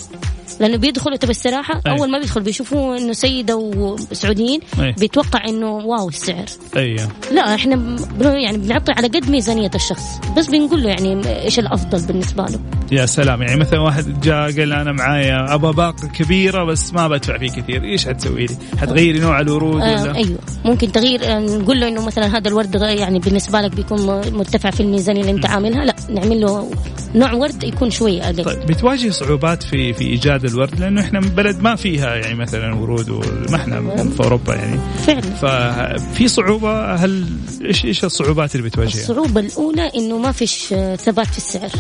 لأنه 0.61 0.77
بيدخلوا 0.77 1.17
تبى 1.17 1.31
الصراحه 1.31 1.81
أي. 1.87 1.93
أول 1.93 2.11
ما 2.11 2.19
بيدخل 2.19 2.41
بيشوفوه 2.41 2.99
إنه 2.99 3.13
سيدة 3.13 3.57
وسعوديين 3.57 4.61
أي. 4.81 4.93
بيتوقع 4.99 5.49
إنه 5.49 5.71
wow 5.71 6.09
السعر. 6.09 6.45
أيوه. 6.77 7.09
لا 7.33 7.55
إحنا 7.55 7.97
يعني 8.31 8.59
بنعطي 8.59 8.93
على 8.93 9.09
قد 9.09 9.31
ميزانية 9.31 9.71
الشخص 9.75 10.21
بس 10.37 10.47
بنقول 10.47 10.83
له 10.83 10.89
يعني 10.89 11.29
إيش 11.45 11.59
الأفضل 11.59 12.07
بالنسبة 12.07 12.45
له؟ 12.45 12.59
يا 12.93 13.07
سلام. 13.07 13.43
يعني 13.43 13.61
مثلا 13.61 13.81
واحد 13.81 14.21
جاء 14.21 14.53
قال 14.53 14.73
أنا 14.73 14.93
معايا 14.93 15.55
أبغى 15.55 15.73
باقة 15.73 16.09
كبيرة 16.09 16.65
بس 16.65 16.93
ما 16.95 17.09
بدفع 17.09 17.39
فيه 17.39 17.51
كثير. 17.51 17.85
إيش 17.85 18.09
حتسوي 18.09 18.47
لي؟ 18.47 18.57
حتغيري 18.81 19.19
نوع 19.19 19.41
الورود 19.41 19.81
آه 19.81 20.03
ولا؟ 20.03 20.17
أيوه. 20.17 20.39
ممكن 20.65 20.93
تغيير 20.93 21.25
آه، 21.25 21.39
نقول 21.39 21.81
له 21.81 21.89
إنه 21.89 22.07
مثلا 22.07 22.39
هذا 22.39 22.49
الورد 22.49 22.75
يعني 22.75 23.19
بالنسبة 23.19 23.61
لك 23.61 23.75
بيكون 23.75 24.07
مرتفع 24.33 24.71
في 24.71 24.81
الميزانيه 24.81 25.21
اللي 25.21 25.33
أنت 25.33 25.47
عاملها. 25.47 25.85
لا 25.85 25.95
نعمل 26.11 26.41
له 26.41 26.71
نوع 27.15 27.33
ورد 27.33 27.65
يكون 27.65 27.91
شوية 27.91 28.23
أقل 28.23 28.45
طيب 28.45 28.67
بتواجه 28.67 29.11
صعوبات 29.11 29.63
في 29.63 29.93
في 29.93 30.05
إيجاد 30.05 30.45
الورد؟ 30.45 30.81
لأنه 30.81 31.01
إحنا 31.01 31.21
بلد 31.21 31.61
ما 31.61 31.77
فيها 31.77 32.15
يعني 32.15 32.35
مثلا 32.35 32.75
ورود 32.75 33.11
وما 33.11 33.57
إحنا 33.57 33.81
في 34.17 34.21
أوروبا 34.21 34.55
يعني. 34.55 34.79
فعلا. 35.07 35.21
ففي 35.21 36.29
صعوبة؟ 36.29 36.95
هل 36.95 37.25
إيش 37.65 37.85
إيش 37.85 38.05
الصعوبات 38.05 38.55
اللي 38.55 38.69
بتواجهها؟ 38.69 39.01
الصعوبة 39.01 39.41
الأولى 39.41 39.91
إنه 39.95 40.19
ما 40.19 40.33
فيش 40.33 40.73
آه، 40.73 40.97
ثبات 40.97 41.27
في 41.27 41.39
السعر. 41.39 41.71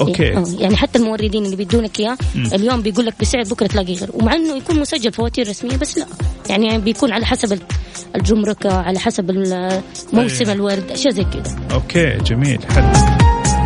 okay. 0.00 0.36
آه، 0.36 0.44
يعني 0.58 0.76
حتى 0.76 0.98
الموردين 0.98 1.44
اللي 1.44 1.56
بيدونك 1.56 2.00
إياه 2.00 2.16
اليوم 2.36 2.82
بيقول 2.82 3.06
لك 3.06 3.14
بسعر 3.20 3.42
بكرة 3.44 3.66
تلاقي 3.66 3.94
غير 3.94 4.10
ومع 4.14 4.32
إنه 4.34 4.56
يكون 4.56 4.80
مسجل 4.80 5.12
فواتير 5.12 5.48
رسمية 5.48 5.76
بس 5.76 5.98
لا. 5.98 6.06
يعني 6.48 6.78
بيكون 6.78 7.12
على 7.12 7.26
حسب 7.26 7.52
ال- 7.52 7.60
الجمركة 8.16 8.72
على 8.78 8.98
حسب 8.98 9.30
موسم 10.12 10.44
أيوة. 10.44 10.52
الورد 10.52 10.90
أشياء 10.90 11.14
زي 11.14 11.24
كده. 11.24 11.56
okay 11.72 12.16
جميل 12.18 12.58
حلو. 12.74 12.92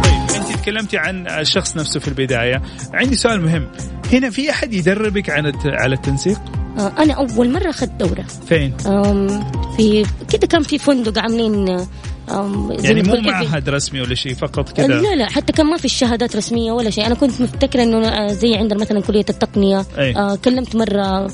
طيب 0.05 0.37
أنت 0.43 0.59
تكلمتي 0.63 0.99
عن 0.99 1.27
الشخص 1.27 1.77
نفسه 1.77 2.01
في 2.01 2.09
البداية. 2.09 2.63
عندي 2.95 3.17
سؤال 3.17 3.41
مهم. 3.41 3.69
هنا 4.13 4.31
في 4.31 4.51
أحد 4.51 4.73
يدربك 4.75 5.31
عن 5.31 5.47
الت- 5.47 5.67
على 5.67 5.95
التنسيق؟ 5.95 6.41
آه، 6.79 6.93
أنا 6.99 7.13
أول 7.15 7.51
مرة 7.53 7.71
أخذت 7.71 7.91
دورة. 8.01 8.25
فين؟ 8.49 8.77
في 9.77 10.07
كده 10.33 10.47
كان 10.47 10.63
في 10.63 10.79
فندق 10.79 11.19
عاملين 11.23 11.87
يعني 12.29 13.03
مو 13.03 13.17
معهد 13.17 13.69
رسمي 13.69 14.01
ولا 14.01 14.15
شيء 14.15 14.35
فقط 14.35 14.73
كذا؟ 14.73 14.87
لا 14.87 15.15
لا 15.15 15.27
حتى 15.31 15.53
كان 15.53 15.67
ما 15.67 15.77
في 15.77 15.85
الشهادات 15.85 16.37
رسمية 16.37 16.73
ولا 16.73 16.91
شيء. 16.91 17.07
أنا 17.07 17.15
كنت 17.15 17.41
مفتكرة 17.41 17.83
إنه 17.83 18.09
آه، 18.09 18.33
زي 18.33 18.55
عندنا 18.55 18.81
مثلا 18.81 19.01
كلية 19.01 19.25
التقنية. 19.31 19.87
أي. 19.99 20.17
آه 20.17 20.35
كلمت 20.37 20.77
مرة 20.77 21.03
آه 21.03 21.31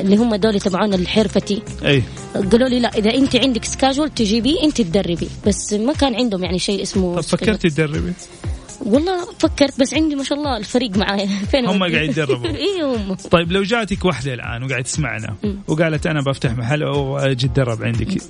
اللي 0.00 0.16
هم 0.16 0.34
دول 0.34 0.60
تبعون 0.60 0.94
الحرفتي. 0.94 1.62
أي. 1.84 2.02
قالوا 2.34 2.68
لي 2.68 2.80
لا 2.80 2.88
إذا 2.88 3.14
أنت 3.14 3.36
عندك 3.36 3.64
سكاجول 3.64 4.10
تجيبيه 4.10 4.62
أنت 4.62 4.80
تدربي. 4.80 5.28
بس 5.46 5.72
ما 5.72 5.92
كان 5.92 6.14
عندهم 6.14 6.44
يعني 6.44 6.58
شيء 6.58 6.82
اسمه 6.82 7.14
طب. 7.14 7.20
فكرتي 7.20 7.70
تدربي. 7.70 8.12
والله 8.86 9.24
فكرت 9.38 9.80
بس 9.80 9.94
عندي 9.94 10.14
ما 10.14 10.24
شاء 10.24 10.38
الله 10.38 10.56
الفريق 10.56 10.96
معايا. 10.96 11.26
فين 11.50 11.66
هم؟ 11.66 11.78
قاعد 11.80 11.94
يدربوا. 11.94 12.46
اي 12.66 12.82
هم. 12.82 13.14
طيب 13.14 13.52
لو 13.52 13.62
جاتك 13.62 14.04
واحدة 14.04 14.34
الآن 14.34 14.62
وقاعد 14.62 14.84
تسمعنا 14.84 15.34
وقالت 15.68 16.06
أنا 16.06 16.20
بفتح 16.20 16.52
محل 16.52 16.82
أو 16.82 17.18
أجي 17.18 17.46
أتدرب 17.46 17.82
عندك 17.82 18.22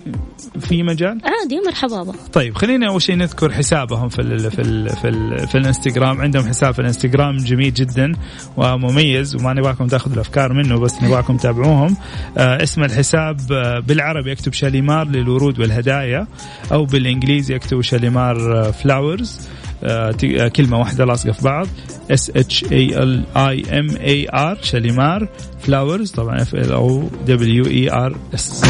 في 0.60 0.82
مجال؟ 0.82 1.20
عادي 1.24 1.60
مرحبا 1.66 1.96
بابا. 2.02 2.12
طيب 2.32 2.56
خلينا 2.56 2.88
أول 2.88 3.02
شيء 3.02 3.16
نذكر 3.16 3.52
حسابهم 3.52 4.08
في 4.08 4.18
ال 4.18 4.50
في 4.50 4.60
ال 4.60 4.88
في, 4.88 5.08
ال 5.08 5.48
في 5.48 5.58
الإنستغرام. 5.58 6.20
عندهم 6.20 6.48
حساب 6.48 6.74
في 6.74 6.78
الإنستغرام 6.80 7.36
جميل 7.36 7.74
جدا 7.74 8.12
ومميز 8.56 9.36
وما 9.36 9.52
نبغاكم 9.52 9.86
تاخذوا 9.86 10.14
الأفكار 10.14 10.52
منه 10.52 10.78
بس 10.78 11.02
نبغاكم 11.02 11.36
تتابعوهم. 11.36 11.96
آه 12.38 12.62
اسم 12.62 12.84
الحساب 12.84 13.52
آه 13.52 13.78
بالعربي 13.78 14.30
يكتب 14.30 14.52
شاليمار 14.52 15.08
للورود 15.08 15.58
والهدايا 15.60 16.26
أو 16.72 16.84
بالإنجليزي 16.84 17.54
يكتب 17.54 17.80
شاليمار 17.80 18.36
آه 18.58 18.70
flowers 18.70 19.48
آه 19.84 20.14
آه، 20.24 20.48
كلمة 20.48 20.78
واحدة 20.78 21.04
لاصقة 21.04 21.32
في 21.32 21.42
بعض. 21.44 21.66
S 22.10 22.30
H 22.36 22.64
A 22.72 23.02
L 23.02 23.24
I 23.36 23.78
M 23.78 23.96
A 23.96 24.26
R 24.32 24.58
شاليمار 24.62 25.28
flowers 25.60 26.10
طبعا 26.10 26.42
F 26.42 26.54
L 26.54 26.72
O 26.72 27.08
W 27.26 27.66
E 27.66 27.92
R 27.92 28.16
S 28.34 28.62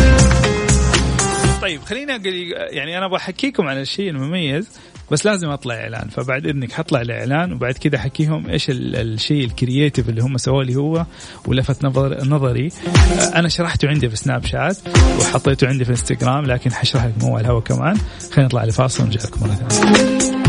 طيب 1.63 1.81
خليني 1.83 2.13
أقول 2.13 2.53
يعني 2.71 2.99
أنا 2.99 3.07
أبغى 3.07 3.17
أحكيكم 3.17 3.67
عن 3.69 3.81
الشيء 3.81 4.11
المميز 4.11 4.69
بس 5.11 5.27
لازم 5.27 5.49
أطلع 5.49 5.75
إعلان. 5.75 6.09
فبعد 6.09 6.47
إذنك 6.47 6.73
حطلع 6.73 7.01
الإعلان 7.01 7.53
وبعد 7.53 7.75
كذا 7.75 7.97
أحكيهم 7.97 8.47
إيش 8.51 8.71
ال- 8.71 8.97
الشيء 8.97 9.45
ال 9.45 9.52
creative 9.52 10.09
اللي 10.09 10.23
هم 10.23 10.37
سووا 10.37 10.63
لي 10.65 10.77
هو 10.77 11.07
ولفت 11.47 11.85
نظر 11.85 12.25
نظري. 12.29 12.69
آه، 13.19 13.39
أنا 13.39 13.49
شرحته 13.49 13.89
عندي 13.89 14.09
في 14.11 14.17
سناب 14.17 14.45
شات 14.45 14.77
وحطيته 15.21 15.69
عندي 15.69 15.85
في 15.85 15.91
انستغرام 15.91 16.45
لكن 16.45 16.73
حشرح 16.73 17.05
لكم 17.05 17.27
هو 17.27 17.37
على 17.37 17.41
الهواء 17.45 17.63
كمان. 17.63 17.97
خلينا 18.33 18.45
نطلع 18.45 18.65
لفاصل 18.65 19.03
ونرجع 19.05 19.21
لكم 19.25 19.41
مرة 19.41 19.55
ثانية. 19.55 20.40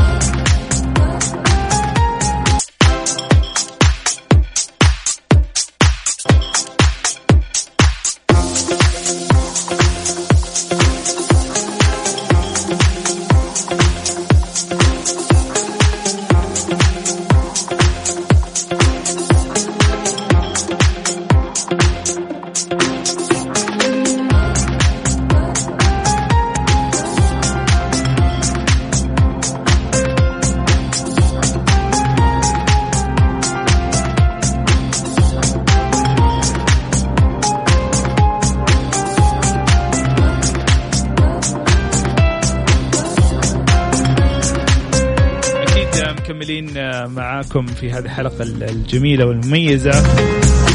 في 47.81 47.91
هذه 47.91 48.05
الحلقة 48.05 48.43
الجميلة 48.43 49.25
والمميزة 49.25 49.91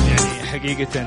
يعني 0.08 0.46
حقيقة 0.52 1.00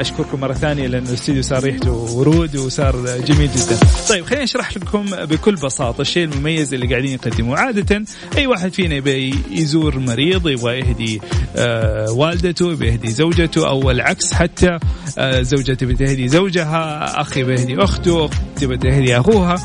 أشكركم 0.00 0.40
مرة 0.40 0.52
ثانية 0.52 0.86
لأن 0.86 1.02
الأستوديو 1.02 1.42
صار 1.42 1.62
ريحته 1.62 1.92
ورود 1.92 2.56
وصار 2.56 2.96
جميل 3.26 3.50
جدا. 3.50 3.78
طيب 4.08 4.24
خليني 4.24 4.44
أشرح 4.44 4.76
لكم 4.76 5.04
بكل 5.10 5.54
بساطة 5.54 6.00
الشيء 6.00 6.24
المميز 6.24 6.74
اللي 6.74 6.86
قاعدين 6.86 7.10
يقدموه. 7.10 7.58
عادة 7.58 8.04
أي 8.36 8.46
واحد 8.46 8.72
فينا 8.72 8.94
يبي 8.94 9.34
يزور 9.50 9.98
مريض 9.98 10.48
يبغى 10.48 10.78
يهدي 10.78 11.20
آه 11.56 12.10
والدته 12.12 12.72
يهدي 12.84 13.10
زوجته 13.10 13.68
أو 13.68 13.90
العكس 13.90 14.32
حتى 14.32 14.78
آه 15.18 15.42
زوجته 15.42 15.74
تبي 15.74 15.94
تهدي 15.94 16.28
زوجها 16.28 17.20
أخي 17.20 17.40
يبي 17.40 17.52
يهدي 17.52 17.84
أخته 17.84 18.24
أخت 18.24 18.34
تبي 18.56 18.76
تهدي 18.76 19.18
أخوها 19.18 19.56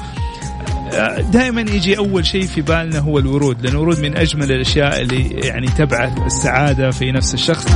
دائما 1.32 1.62
يجي 1.62 1.98
أول 1.98 2.26
شيء 2.26 2.46
في 2.48 2.62
بالنا 2.62 3.00
هو 3.00 3.20
الورود 3.20 3.62
لأن 3.62 3.74
الورود 3.74 4.00
من 4.00 4.18
أجمل 4.18 4.52
الأشياء 4.52 5.02
اللي 5.02 5.30
يعني 5.30 5.68
تبعث 5.68 6.18
السعادة 6.26 6.92
في 6.92 7.12
نفس 7.12 7.34
الشخص. 7.34 7.68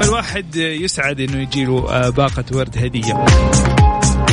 فالواحد 0.00 0.56
يسعد 0.56 1.20
إنه 1.20 1.42
يجي 1.42 1.64
له 1.64 1.90
آه، 1.90 2.08
باقة 2.08 2.44
ورد 2.52 2.78
هدية. 2.78 3.24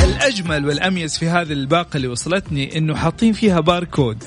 الأجمل 0.04 0.66
والأميز 0.66 1.18
في 1.18 1.28
هذه 1.28 1.52
الباقة 1.52 1.96
اللي 1.96 2.08
وصلتني 2.08 2.78
إنه 2.78 2.96
حاطين 2.96 3.32
فيها 3.32 3.60
باركود. 3.60 4.24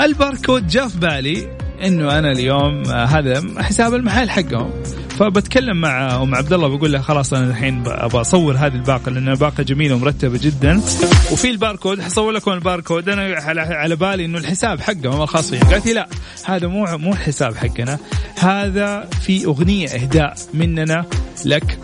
الباركود 0.00 0.66
جاء 0.66 0.88
في 0.88 0.98
بالي 0.98 1.61
إنه 1.84 2.18
أنا 2.18 2.32
اليوم 2.32 2.82
آه، 2.86 3.04
هذا 3.04 3.42
حساب 3.58 3.94
المحل 3.94 4.30
حقهم. 4.30 4.70
فبتكلم 5.18 5.80
مع 5.80 6.22
أم 6.22 6.34
عبد 6.34 6.52
الله 6.52 6.68
بقول 6.68 6.92
لها 6.92 7.02
خلاص 7.02 7.32
أنا 7.32 7.50
الحين 7.50 7.82
أبغى 7.86 8.20
أصور 8.20 8.54
هذه 8.54 8.74
الباقة 8.74 9.10
لأن 9.10 9.28
الباقه 9.28 9.62
جميلة 9.62 9.94
ومرتبة 9.94 10.38
جدا. 10.42 10.80
وفي 11.32 11.50
الباركود 11.50 12.00
حصور 12.00 12.32
لكم 12.32 12.52
الباركود. 12.52 13.08
أنا 13.08 13.22
على 13.56 13.96
بالي 13.96 14.24
إنه 14.24 14.38
الحساب 14.38 14.80
حقهم 14.80 15.22
الخاص 15.22 15.50
فيهم 15.50 15.70
قالت 15.70 15.86
لي 15.86 15.92
لا 15.92 16.08
هذا 16.44 16.66
مو 16.66 16.84
مو 16.98 17.12
الحساب 17.12 17.56
حقنا. 17.56 17.98
هذا 18.38 19.08
في 19.20 19.44
أغنية 19.44 19.88
إهداء 19.88 20.34
مننا 20.54 21.04
لك. 21.44 21.78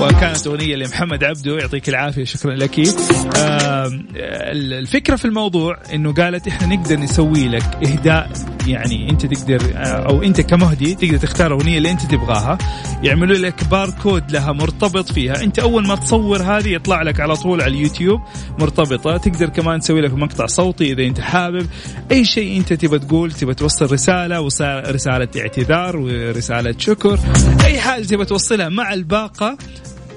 وكانت 0.00 0.46
أغنية 0.46 0.76
لمحمد 0.76 1.24
عبده 1.24 1.58
يعطيك 1.58 1.88
العافية 1.88 2.24
شكرا 2.24 2.54
لك. 2.54 2.80
الفكرة 4.52 5.16
في 5.16 5.24
الموضوع 5.24 5.76
إنه 5.94 6.12
قالت 6.12 6.48
إحنا 6.48 6.76
نقدر 6.76 6.96
نسوي 6.96 7.48
لك 7.48 7.64
إهداء 7.86 8.30
يعني 8.66 9.10
انت 9.10 9.26
تقدر 9.26 9.60
أو 9.74 10.22
انت 10.22 10.40
كمهدي 10.40 10.94
تقدر 10.94 11.16
تختار 11.16 11.46
الاغنيه 11.46 11.78
اللي 11.78 11.90
انت 11.90 12.02
تبغاها 12.02 12.58
يعملوا 13.02 13.36
لك 13.36 13.64
باركود 13.64 14.30
لها 14.30 14.52
مرتبط 14.52 15.12
فيها. 15.12 15.42
انت 15.42 15.58
اول 15.58 15.86
ما 15.86 15.94
تصور 15.94 16.42
هذه 16.42 16.68
يطلع 16.68 17.02
لك 17.02 17.20
على 17.20 17.36
طول 17.36 17.62
على 17.62 17.74
اليوتيوب 17.74 18.20
مرتبطة. 18.58 19.16
تقدر 19.16 19.48
كمان 19.48 19.80
تسوي 19.80 20.00
لك 20.00 20.14
مقطع 20.14 20.46
صوتي 20.46 20.92
إذا 20.92 21.02
انت 21.02 21.20
حابب. 21.20 21.66
أي 22.12 22.24
شيء 22.24 22.56
انت 22.56 22.72
تبى 22.72 22.98
تقول 22.98 23.32
تبى 23.32 23.54
توصل 23.54 23.92
رسالة 23.92 24.48
رسالة 24.90 25.28
اعتذار 25.36 25.96
ورسالة 25.96 26.74
شكر. 26.78 27.18
أي 27.64 27.80
حاجة 27.80 28.02
تبى 28.02 28.24
توصلها 28.24 28.68
مع 28.68 28.92
الباقة 28.92 29.56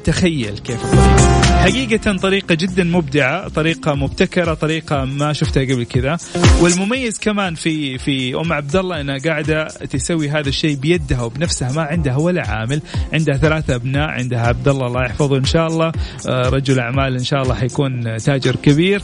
تخيل 0.04 0.58
كيف 0.58 0.86
الطريقة. 0.86 1.44
حقيقة 1.64 2.18
طريقة 2.18 2.56
جدا 2.56 2.84
مبدعة 2.84 3.48
طريقة 3.48 3.96
مبتكرة 3.96 4.54
طريقة 4.54 5.06
ما 5.06 5.34
شفتها 5.34 5.64
قبل 5.64 5.84
كذا. 5.84 6.18
والمميز 6.62 7.20
كمان 7.20 7.56
في 7.56 7.98
في 7.98 8.36
أم 8.36 8.54
عبد 8.54 8.76
الله 8.76 9.02
أنها 9.02 9.18
قاعدة 9.18 9.68
تسوي 9.68 10.30
هذا 10.30 10.50
الشيء 10.50 10.76
بيدها 10.76 11.22
وبنفسها 11.22 11.72
ما 11.72 11.82
عندها 11.82 12.18
ولا 12.18 12.50
عامل 12.50 12.82
عندها 13.14 13.38
ثلاثة 13.38 13.76
أبناء 13.76 14.10
عندها 14.10 14.48
عبد 14.48 14.68
الله 14.68 14.88
الله 14.88 15.06
يحفظه 15.06 15.38
إن 15.38 15.46
شاء 15.46 15.68
الله 15.68 15.92
آه، 16.28 16.50
رجل 16.50 16.80
أعمال 16.80 17.14
إن 17.14 17.24
شاء 17.24 17.42
الله 17.42 17.56
حيكون 17.56 18.18
تاجر 18.18 18.56
كبير 18.56 19.02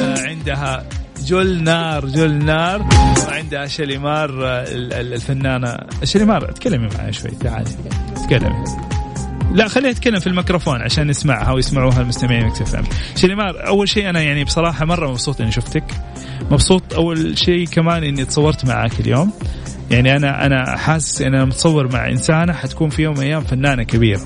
آه، 0.00 0.18
عندها 0.18 0.86
جلنار 1.26 2.06
جلنار 2.06 2.88
وعندها 3.26 3.66
شليمار 3.66 4.46
آه، 4.46 4.64
الفنانة 5.00 5.76
شليمار 6.04 6.52
تكلمي 6.52 6.88
معي 6.98 7.12
شوي 7.12 7.30
تعالي 7.30 7.70
تكلمي 8.26 8.89
لا 9.54 9.68
خليها 9.68 9.92
تتكلم 9.92 10.20
في 10.20 10.26
الميكروفون 10.26 10.82
عشان 10.82 11.06
نسمعها 11.06 11.52
ويسمعوها 11.52 12.00
المستمعين 12.00 12.46
Mix 12.46 12.62
FM. 12.62 12.84
شليمار 13.16 13.66
أول 13.66 13.88
شيء 13.88 14.10
أنا 14.10 14.22
يعني 14.22 14.44
بصراحة 14.44 14.84
مرة 14.84 15.10
مبسوط 15.10 15.40
إني 15.40 15.52
شفتك. 15.52 15.84
مبسوط 16.50 16.94
أول 16.94 17.38
شيء 17.38 17.66
كمان 17.66 18.04
إني 18.04 18.24
تصورت 18.24 18.64
معك 18.64 19.00
اليوم. 19.00 19.32
يعني 19.90 20.16
أنا 20.16 20.46
أنا 20.46 20.76
حاسس 20.76 21.22
إن 21.22 21.34
أنا 21.34 21.44
متصور 21.44 21.92
مع 21.92 22.08
إنسانة 22.08 22.52
حتكون 22.52 22.90
في 22.90 23.02
يوم 23.02 23.14
من 23.14 23.20
الأيام 23.20 23.40
فنانة 23.40 23.82
كبيرة. 23.82 24.20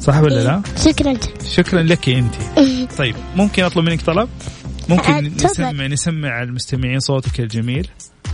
صح 0.00 0.18
ولا 0.20 0.44
لا؟ 0.44 0.62
شكرا. 0.84 1.14
شكرا 1.50 1.82
لك 1.82 2.08
أنت. 2.08 2.34
طيب 2.98 3.16
ممكن 3.36 3.64
أطلب 3.64 3.84
منك 3.84 4.02
طلب؟ 4.02 4.28
ممكن 4.88 5.32
نسمع 5.44 5.86
نسمع 5.86 6.42
المستمعين 6.42 7.00
صوتك 7.00 7.40
الجميل. 7.40 7.88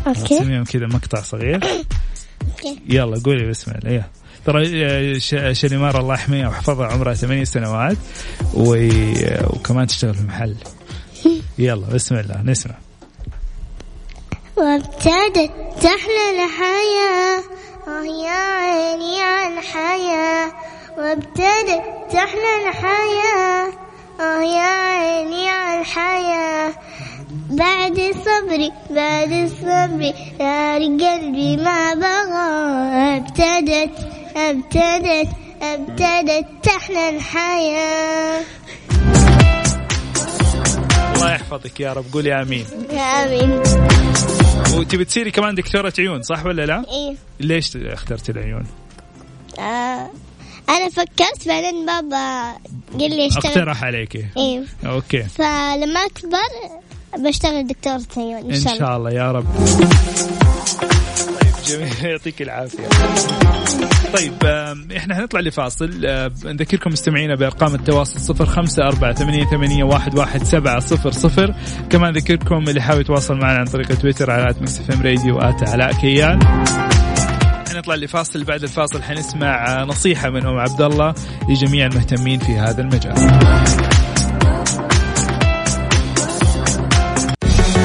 أوكي. 0.06 0.34
نسمعهم 0.34 0.64
كذا 0.64 0.86
مقطع 0.86 1.20
صغير. 1.20 1.60
يلا 2.88 3.20
قولي 3.24 3.48
بسم 3.50 3.70
الله. 3.72 3.90
يلا 3.90 4.04
ترى 4.46 4.84
آه، 5.34 5.52
شنيمار 5.52 6.00
الله 6.00 6.14
يحميها 6.14 6.48
ويحفظها 6.48 6.86
عمرها 6.86 7.14
ثمانية 7.14 7.44
سنوات 7.44 7.96
وكمان 8.54 9.86
تشتغل 9.86 10.14
في 10.14 10.22
محل 10.22 10.56
يلا 11.58 11.86
بسم 11.86 12.14
الله. 12.14 12.42
نسمع. 12.42 12.74
وابتدت 14.56 15.50
تحلى 15.82 16.24
الحياة. 16.34 17.42
آه 17.88 18.04
يا 18.24 18.30
عيني 18.30 19.20
على 19.22 19.58
الحياة 19.58 20.52
وابتدت 20.98 21.82
تحلى 22.12 22.68
الحياة. 22.68 23.72
آه 24.20 24.42
يا 24.42 24.62
عيني 24.62 25.48
على 25.48 25.80
الحياة 25.80 26.72
بعد 27.50 28.14
صبري 28.24 28.72
بعد 28.90 29.50
صبري 29.60 30.14
نار 30.40 30.82
قلبي 30.82 31.56
ما 31.56 31.94
بغى. 31.94 32.50
أبتدت 33.16 33.90
أبتدت 34.36 35.28
أبتدت 35.62 36.46
تحلى 36.62 37.08
الحياة. 37.08 38.40
الله 41.14 41.32
يحفظك 41.32 41.80
يا 41.80 41.92
رب 41.92 42.04
قولي 42.12 42.42
آمين. 42.42 42.66
يا 42.92 43.00
آمين. 43.00 43.62
وتبي 44.78 45.04
تصيري 45.04 45.30
كمان 45.30 45.54
دكتورة 45.54 45.92
عيون 45.98 46.22
صح 46.22 46.46
ولا 46.46 46.66
لا؟ 46.66 46.84
إيه. 46.90 47.16
ليش 47.40 47.76
اخترتي 47.76 48.32
العيون؟ 48.32 48.66
آه 49.58 50.10
أنا 50.68 50.88
فكرت 50.88 51.48
بعدين 51.48 51.86
بابا 51.86 52.52
قال 53.00 53.10
لي 53.10 53.26
اشتغل. 53.26 53.52
اقترح 53.52 53.84
عليك 53.84 54.16
إيه. 54.36 54.64
أوكي. 54.86 55.22
فلما 55.22 56.00
أكبر 56.00 56.78
بشتغل 57.18 57.66
دكتورة 57.66 58.02
عيون 58.16 58.52
إن 58.52 58.60
شاء 58.60 58.72
الله. 58.72 58.72
ان 58.72 58.78
شاء 58.78 58.96
الله 58.96 59.10
يا 59.10 59.32
رب. 59.32 59.46
جميل. 61.66 62.04
يعطيك 62.10 62.42
العافية. 62.42 62.88
طيب 64.14 64.44
إحنا 64.96 65.14
حنطلع 65.14 65.40
لفاصل. 65.40 65.90
نذكركم 66.44 66.90
مستمعينا 66.90 67.34
بأرقام 67.34 67.74
التواصل 67.74 68.20
صفر 68.20 68.46
خمسة 68.46 68.82
أربعة 68.82 69.14
ثمانية, 69.14 69.44
ثمانية 69.44 69.84
واحد, 69.84 70.18
واحد 70.18 70.42
سبعة 70.42 70.80
صفر 70.80 71.10
صفر. 71.10 71.54
كمان 71.90 72.12
ذكركم 72.12 72.68
اللي 72.68 72.82
حاول 72.82 73.00
يتواصل 73.00 73.34
معنا 73.34 73.58
عن 73.58 73.64
طريق 73.64 73.94
تويتر 73.94 74.30
على 74.30 74.54
Mix 74.60 74.80
FM 74.80 75.02
Radio 75.02 75.38
at 75.38 75.68
علاء 75.68 75.92
كيان. 75.92 76.66
حنطلع 77.68 77.94
لفاصل. 77.94 78.44
بعد 78.44 78.62
الفاصل 78.62 79.02
حنسمع 79.02 79.84
نصيحة 79.84 80.30
من 80.30 80.46
أم 80.46 80.58
عبد 80.58 80.82
الله 80.82 81.14
لجميع 81.48 81.86
المهتمين 81.86 82.38
في 82.40 82.52
هذا 82.52 82.80
المجال. 82.82 83.14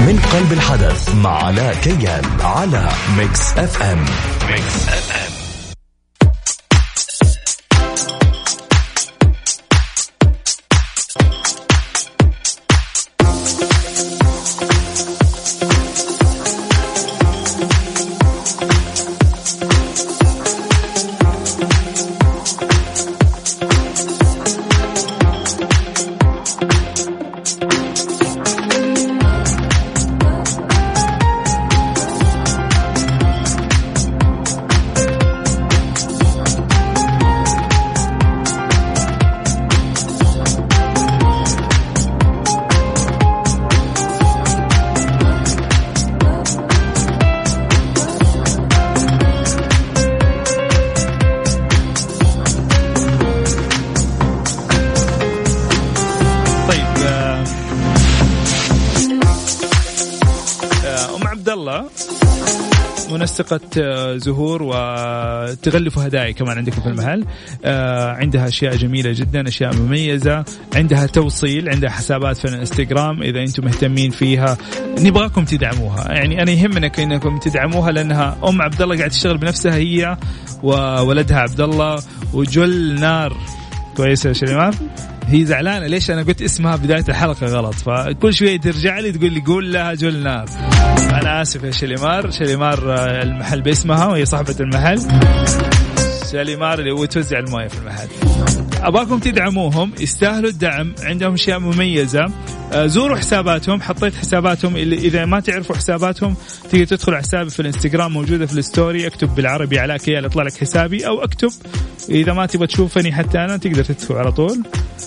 من 0.05 0.19
قلب 0.19 0.53
الحدث 0.53 1.15
مع 1.15 1.43
علاء 1.45 1.75
كيان 1.75 2.23
على 2.41 2.89
Mix 3.17 3.57
FM. 3.57 4.05
Mix 4.49 4.87
FM 4.87 5.35
منسقة 63.11 63.59
آه، 63.77 64.17
زهور 64.17 64.63
وتغلف 64.63 65.99
هدايا 65.99 66.31
كمان 66.31 66.57
عندكم 66.57 66.81
في 66.81 66.87
المحل. 66.87 67.25
آه، 67.65 68.11
عندها 68.11 68.47
أشياء 68.47 68.75
جميلة 68.75 69.11
جدا 69.11 69.47
أشياء 69.47 69.75
مميزة. 69.75 70.45
عندها 70.75 71.05
توصيل 71.05 71.69
عندها 71.69 71.89
حسابات 71.89 72.37
في 72.37 72.45
الانستغرام. 72.45 73.23
إذا 73.23 73.39
أنتم 73.39 73.65
مهتمين 73.65 74.11
فيها 74.11 74.57
نبغاكم 74.99 75.45
تدعموها. 75.45 76.11
يعني 76.11 76.41
أنا 76.41 76.51
يهمنا 76.51 76.91
أنكم 76.99 77.39
تدعموها 77.39 77.91
لأنها 77.91 78.37
أم 78.47 78.61
عبد 78.61 78.81
الله 78.81 78.97
قاعد 78.97 79.09
تشتغل 79.09 79.37
بنفسها 79.37 79.75
هي 79.75 80.17
وولدها 80.63 81.37
عبد 81.37 81.61
الله 81.61 82.03
وجل 82.33 82.99
نار. 82.99 83.37
كويسة 83.97 84.27
يا 84.27 84.33
شريمان 84.33 84.73
هي 85.27 85.45
زعلانة. 85.45 85.87
ليش؟ 85.87 86.11
أنا 86.11 86.23
قلت 86.23 86.41
اسمها 86.41 86.75
بداية 86.75 87.05
الحلقة 87.09 87.47
غلط. 87.47 87.73
فكل 87.73 88.33
شوية 88.33 88.59
ترجع 88.59 88.99
لي 88.99 89.11
تقول 89.11 89.33
لي 89.33 89.39
قول 89.41 89.73
لها 89.73 89.93
جول 89.93 90.17
نار 90.23 90.49
أنا 91.11 91.41
آسف 91.41 91.63
يا 91.63 91.71
شليمار. 91.71 92.31
شليمار 92.31 92.97
آه، 92.97 93.23
المحل 93.23 93.61
باسمها 93.61 94.05
وهي 94.05 94.25
صاحبة 94.25 94.55
المحل. 94.59 95.01
شاليمار 96.31 96.79
اللي 96.79 96.91
هو 96.91 97.05
توزع 97.05 97.39
الموية 97.39 97.67
في 97.67 97.77
المحل. 97.77 98.07
أباكم 98.87 99.19
تدعموهم 99.19 99.91
يستاهلوا 99.99 100.49
الدعم 100.49 100.95
عندهم 101.01 101.33
أشياء 101.33 101.59
مميزة. 101.59 102.25
آه، 102.73 102.85
زوروا 102.85 103.17
حساباتهم 103.17 103.81
حطيت 103.81 104.15
حساباتهم 104.15 104.75
اللي 104.75 104.95
إذا 104.95 105.25
ما 105.25 105.39
تعرفوا 105.39 105.75
حساباتهم 105.75 106.35
تقدر 106.71 106.85
تدخل 106.85 107.13
على 107.13 107.23
حسابي 107.23 107.49
في 107.49 107.59
الإنستغرام 107.59 108.11
موجودة 108.11 108.45
في 108.45 108.57
الستوري 108.57 109.07
أكتب 109.07 109.35
بالعربي 109.35 109.79
علاء 109.79 109.97
كيال 109.97 110.25
يطلع 110.25 110.43
لك 110.43 110.57
حسابي 110.57 111.07
أو 111.07 111.23
أكتب. 111.23 111.49
إذا 112.09 112.33
ما 112.33 112.45
تبغى 112.45 112.67
تشوفني 112.67 113.13
حتى 113.13 113.37
أنا 113.37 113.57
تقدر 113.57 113.83
تدخل 113.83 114.15
على 114.15 114.31
طول. 114.31 114.63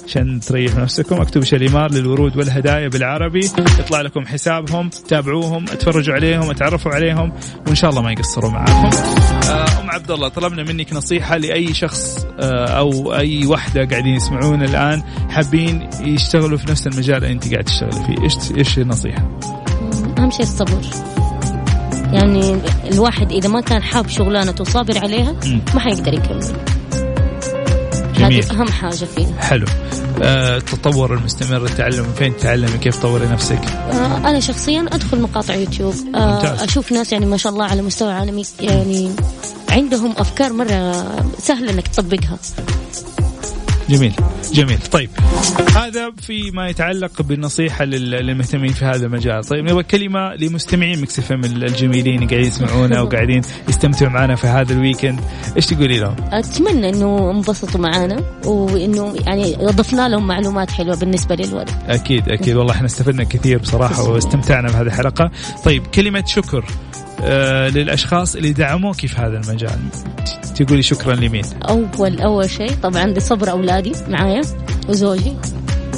عشان 0.06 0.40
تريح 0.40 0.76
نفسكم 0.76 1.20
أكتب 1.20 1.44
شاليمار 1.44 1.92
للورود 1.92 2.36
والهدايا 2.36 2.88
بالعربي. 2.88 3.50
يطلع 3.78 4.00
لكم 4.00 4.26
حسابهم 4.26 4.90
تابعوهم 5.08 5.64
أتفرجوا 5.64 6.14
عليهم 6.14 6.50
أتعرفوا 6.50 6.92
عليهم 6.92 7.32
وإن 7.66 7.74
شاء 7.74 7.90
الله 7.90 8.02
ما 8.02 8.12
يقصروا 8.12 8.50
معاكم. 8.50 8.90
آه، 9.48 9.80
أم 9.80 9.90
عبد 9.90 10.10
الله 10.10 10.28
طلبنا 10.28 10.62
منك 10.62 10.92
نصيحة 10.92 11.36
لأي 11.36 11.74
شخص 11.74 12.26
آه، 12.40 12.66
أو 12.66 13.14
أي 13.14 13.46
وحده 13.68 13.84
قاعدين 13.84 14.14
يسمعونا 14.14 14.64
الآن 14.64 15.02
حابين 15.30 15.90
يشتغلوا 16.00 16.58
في 16.58 16.70
نفس 16.70 16.86
المجال 16.86 17.16
اللي 17.16 17.32
أنت 17.32 17.52
قاعد 17.52 17.64
تشتغلي 17.64 18.06
فيه. 18.06 18.22
إيش 18.24 18.34
إيش 18.58 18.78
النصيحة؟ 18.78 19.38
أهم 20.18 20.30
شيء 20.30 20.42
الصبر. 20.42 20.80
يعني 22.12 22.56
الواحد 22.92 23.32
إذا 23.32 23.48
ما 23.48 23.60
كان 23.60 23.82
حاب 23.82 24.08
شغلانته 24.08 24.62
وصابر 24.62 24.98
عليها. 24.98 25.34
ما 25.74 25.80
حيقدر 25.80 26.14
يكمل. 26.14 26.46
جميل. 28.18 28.44
هذه 28.44 28.50
أهم 28.50 28.68
حاجة 28.68 29.04
فيها. 29.04 29.40
حلو. 29.40 29.66
آه، 30.22 30.56
التطور 30.56 31.14
المستمر 31.14 31.64
التعلم 31.64 32.06
فين 32.18 32.36
تتعلمي 32.36 32.78
كيف 32.78 32.96
تطوري 32.96 33.26
نفسك؟ 33.26 33.60
آه، 33.64 34.16
أنا 34.16 34.40
شخصيا 34.40 34.86
أدخل 34.92 35.20
مقاطع 35.20 35.54
يوتيوب. 35.54 35.94
آه، 36.14 36.34
ممتاز. 36.34 36.62
أشوف 36.62 36.92
ناس 36.92 37.12
يعني 37.12 37.26
ما 37.26 37.36
شاء 37.36 37.52
الله 37.52 37.64
على 37.64 37.82
مستوى 37.82 38.12
عالمي. 38.12 38.42
يعني 38.60 39.10
عندهم 39.68 40.14
أفكار 40.18 40.52
مرة 40.52 41.04
سهلة 41.38 41.72
إنك 41.72 41.88
تطبقها. 41.88 42.38
جميل 43.88 44.12
جميل. 44.52 44.78
طيب 44.92 45.10
هذا 45.76 46.12
فيما 46.22 46.68
يتعلق 46.68 47.22
بالنصيحة 47.22 47.84
لل- 47.84 48.10
للمهتمين 48.10 48.72
في 48.72 48.84
هذا 48.84 49.06
المجال. 49.06 49.44
طيب 49.44 49.64
نبغى 49.64 49.82
كلمة 49.82 50.34
لمستمعين 50.34 51.00
Mix 51.00 51.18
F 51.18 51.32
الجميلين 51.32 52.14
اللي 52.14 52.26
قاعدين 52.26 52.48
يسمعونا 52.48 53.00
وقاعدين 53.02 53.42
يستمتعوا 53.68 54.10
معنا 54.12 54.34
في 54.36 54.46
هذا 54.46 54.72
ال 54.72 54.77
weekend. 54.77 55.20
إيش 55.56 55.66
تقولي 55.66 55.98
لهم؟ 55.98 56.16
أتمنى 56.32 56.88
إنه 56.88 57.30
انبسطوا 57.30 57.80
معانا 57.80 58.22
وإنه 58.44 59.14
يعني 59.26 59.56
ضفنا 59.56 60.08
لهم 60.08 60.26
معلومات 60.26 60.70
حلوة 60.70 60.96
بالنسبة 60.96 61.34
للولد. 61.34 61.70
أكيد 61.86 62.28
أكيد. 62.28 62.56
والله 62.56 62.72
إحنا 62.72 62.86
استفدنا 62.86 63.24
كثير 63.24 63.58
بصراحة 63.58 64.08
واستمتعنا 64.10 64.68
بهذه 64.68 64.86
الحلقة. 64.86 65.30
طيب 65.64 65.86
كلمة 65.86 66.24
شكر. 66.26 66.64
للأشخاص 67.74 68.36
اللي 68.36 68.52
دعموك 68.52 69.06
في 69.06 69.16
هذا 69.16 69.40
المجال. 69.40 69.78
تقولي 70.56 70.82
شكرا 70.82 71.14
لمين؟ 71.14 71.44
أول 71.68 72.20
أول 72.20 72.50
شيء 72.50 72.70
طبعا 72.82 73.06
لصبر 73.06 73.50
أولادي 73.50 73.92
معايا 74.08 74.42
وزوجي 74.88 75.32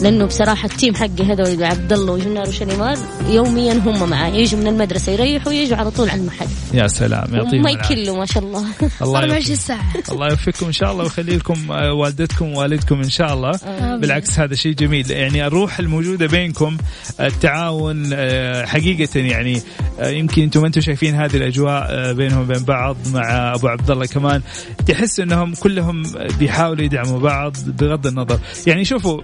لأنه 0.03 0.25
بصراحة 0.25 0.67
التيم 0.67 0.95
حقي 0.95 1.25
هذول 1.25 1.65
عبد 1.65 1.93
الله 1.93 2.13
وجنار 2.13 2.49
وشليمان 2.49 2.99
يوميا 3.29 3.73
هم 3.73 4.11
معايا 4.11 4.35
يجوا 4.37 4.61
من 4.61 4.67
المدرسة 4.67 5.13
يريحوا 5.13 5.49
ويجوا 5.49 5.77
على 5.77 5.91
طول 5.91 6.11
على 6.11 6.21
المحل. 6.21 6.47
يا 6.75 6.87
سلام 6.87 7.35
يعطيهم 7.35 7.63
ما. 7.63 7.71
يكلوا 7.71 8.17
ما 8.17 8.27
شاء 8.27 8.43
الله. 8.43 8.65
الله 9.03 9.19
24 9.19 9.37
يوفقك. 9.37 9.55
ساعة. 9.55 9.81
الله 10.13 10.29
يوفقكم 10.29 10.67
إن 10.67 10.73
شاء 10.73 10.93
الله 10.93 11.05
ويخلي 11.05 11.37
لكم 11.37 11.73
آه، 11.73 11.93
والدتكم 11.93 12.53
ووالدكم 12.53 12.97
إن 13.03 13.11
شاء 13.11 13.35
الله. 13.35 13.51
بالعكس 13.97 14.39
هذا 14.39 14.55
شيء 14.55 14.73
جميل. 14.73 15.11
يعني 15.11 15.47
الروح 15.47 15.79
الموجودة 15.79 16.27
بينكم 16.27 16.77
التعاون 17.21 18.11
آه، 18.13 18.65
حقيقة 18.67 19.21
يعني 19.21 19.57
آه، 19.57 19.63
يمكن 20.03 20.43
أنتم 20.43 20.65
أنتم 20.65 20.81
شايفين 20.81 21.15
هذه 21.15 21.37
الأجواء 21.37 21.87
آه، 21.91 22.13
بينهم 22.13 22.41
وبين 22.41 22.65
بعض 22.65 22.97
مع 23.15 23.55
أبو 23.55 23.69
عبد 23.69 23.91
الله 23.91 24.07
كمان. 24.07 24.43
تحس 24.87 25.21
إنهم 25.21 25.55
كلهم 25.55 26.03
بيحاولوا 26.39 26.85
يدعموا 26.85 27.19
بعض 27.19 27.57
بغض 27.67 28.07
النظر. 28.07 28.39
يعني 28.67 28.85
شوفوا 28.85 29.21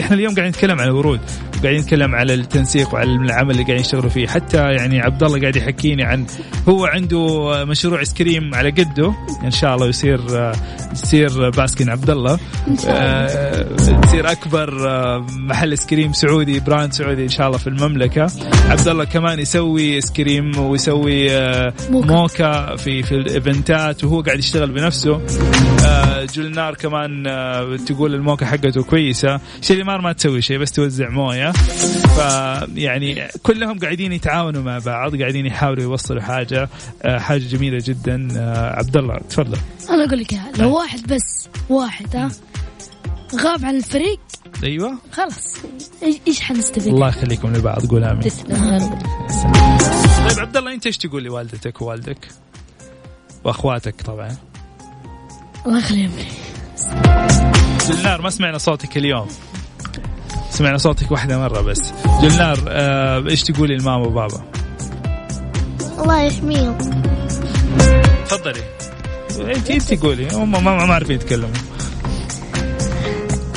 إحنا 0.00 0.16
اليوم 0.16 0.34
قاعدين 0.34 0.50
نتكلم 0.50 0.80
عن 0.80 0.88
الورود 0.88 1.20
وقاعدين 1.58 1.80
نتكلم 1.80 2.14
على 2.14 2.34
التنسيق 2.34 2.94
وعلى 2.94 3.10
العمل 3.10 3.50
اللي 3.50 3.62
قاعدين 3.62 3.80
يشتغلوا 3.80 4.10
فيه. 4.10 4.26
حتى 4.26 4.56
يعني 4.56 5.00
عبد 5.00 5.22
الله 5.22 5.40
قاعد 5.40 5.56
يحكيني 5.56 6.04
عن 6.04 6.26
هو 6.68 6.86
عنده 6.86 7.64
مشروع 7.64 8.00
ايس 8.00 8.14
كريم 8.14 8.54
على 8.54 8.70
قده. 8.70 9.14
إن 9.44 9.50
شاء 9.50 9.74
الله 9.74 9.86
يصير 9.86 10.20
آه، 10.30 10.52
يصير 10.92 11.50
Baskin 11.50 11.90
عبد 11.90 12.10
الله. 12.10 12.38
آه، 12.88 13.62
تصير 14.02 14.30
أكبر 14.30 14.88
آه، 14.88 15.26
محل 15.30 15.70
ايس 15.70 15.86
كريم 15.86 16.12
سعودي 16.12 16.60
brand 16.60 16.92
سعودي 16.92 17.22
إن 17.22 17.28
شاء 17.28 17.46
الله 17.46 17.58
في 17.58 17.66
المملكة. 17.66 18.30
عبد 18.68 18.88
الله 18.88 19.04
كمان 19.04 19.38
يسوي 19.38 20.00
كريم 20.16 20.58
ويسوي 20.58 21.30
آه، 21.30 21.74
موكا. 21.90 22.76
في 22.76 23.02
في 23.02 23.12
ال 23.14 23.27
event 23.27 23.91
ات 23.91 24.04
وهو 24.04 24.20
قاعد 24.20 24.38
يشتغل 24.38 24.70
بنفسه. 24.72 25.20
آه، 25.86 26.24
جلنار 26.34 26.74
كمان 26.74 27.26
آه، 27.26 27.76
تقول 27.76 28.14
الموكا 28.14 28.46
حقته 28.46 28.82
كويسة. 28.82 29.40
شليمار 29.60 30.00
ما 30.00 30.12
تسوي 30.12 30.42
شيء 30.42 30.58
بس 30.58 30.72
توزع 30.72 31.08
موية. 31.08 31.52
فيعني 32.16 33.28
كلهم 33.42 33.78
قاعدين 33.78 34.12
يتعاونوا 34.12 34.62
مع 34.62 34.78
بعض 34.78 35.20
قاعدين 35.20 35.46
يحاولوا 35.46 35.82
يوصلوا 35.82 36.22
حاجة 36.22 36.68
حاجة 37.04 37.42
جميلة 37.42 37.78
جدا. 37.84 38.28
عبد 38.78 38.96
الله 38.96 39.18
تفضل. 39.30 39.58
أنا 39.90 40.04
أقول 40.04 40.20
لك 40.20 40.34
لو 40.58 40.76
واحد 40.76 41.14
بس 41.14 41.48
واحد 41.68 42.16
ها 42.16 42.30
غاب 43.36 43.64
عن 43.64 43.76
الفريق 43.76 44.20
أيوه. 44.64 44.98
خلاص 45.12 45.56
إيش 46.28 46.40
حنستفيد؟ 46.40 46.92
الله 46.92 47.08
يخليكم 47.08 47.52
لبعض 47.52 47.86
قول 47.86 48.04
آمين. 48.04 48.20
تسلم. 48.20 48.90
طيب 50.28 50.38
عبد 50.38 50.56
الله 50.56 50.74
انت 50.74 50.86
إيش 50.86 50.98
تقول 50.98 51.22
لوالدتك 51.24 51.82
ووالدك؟ 51.82 52.28
واخواتك 53.44 54.02
طبعا. 54.02 54.36
الله 55.66 55.78
يخليهم. 55.78 56.10
لي 56.16 56.26
جلنار 57.88 58.22
ما 58.22 58.30
سمعنا 58.30 58.58
صوتك 58.58 58.96
اليوم. 58.96 59.28
سمعنا 60.50 60.78
صوتك 60.78 61.10
واحدة 61.10 61.38
مرة 61.38 61.60
بس. 61.60 61.92
جلنار 62.22 62.58
آه 62.68 63.28
إيش 63.28 63.42
تقولي 63.42 63.76
لماما 63.76 64.06
وبابا؟ 64.06 64.42
الله 65.98 66.22
يحميهم. 66.22 66.78
تفضلي. 68.28 68.62
انت 69.38 69.70
انت 69.70 70.02
قولي 70.02 70.28
هم 70.32 70.50
ما 70.50 70.60
ما 70.60 70.86
ما 70.86 70.94
عارفين 70.94 71.16
يتكلموا. 71.16 71.73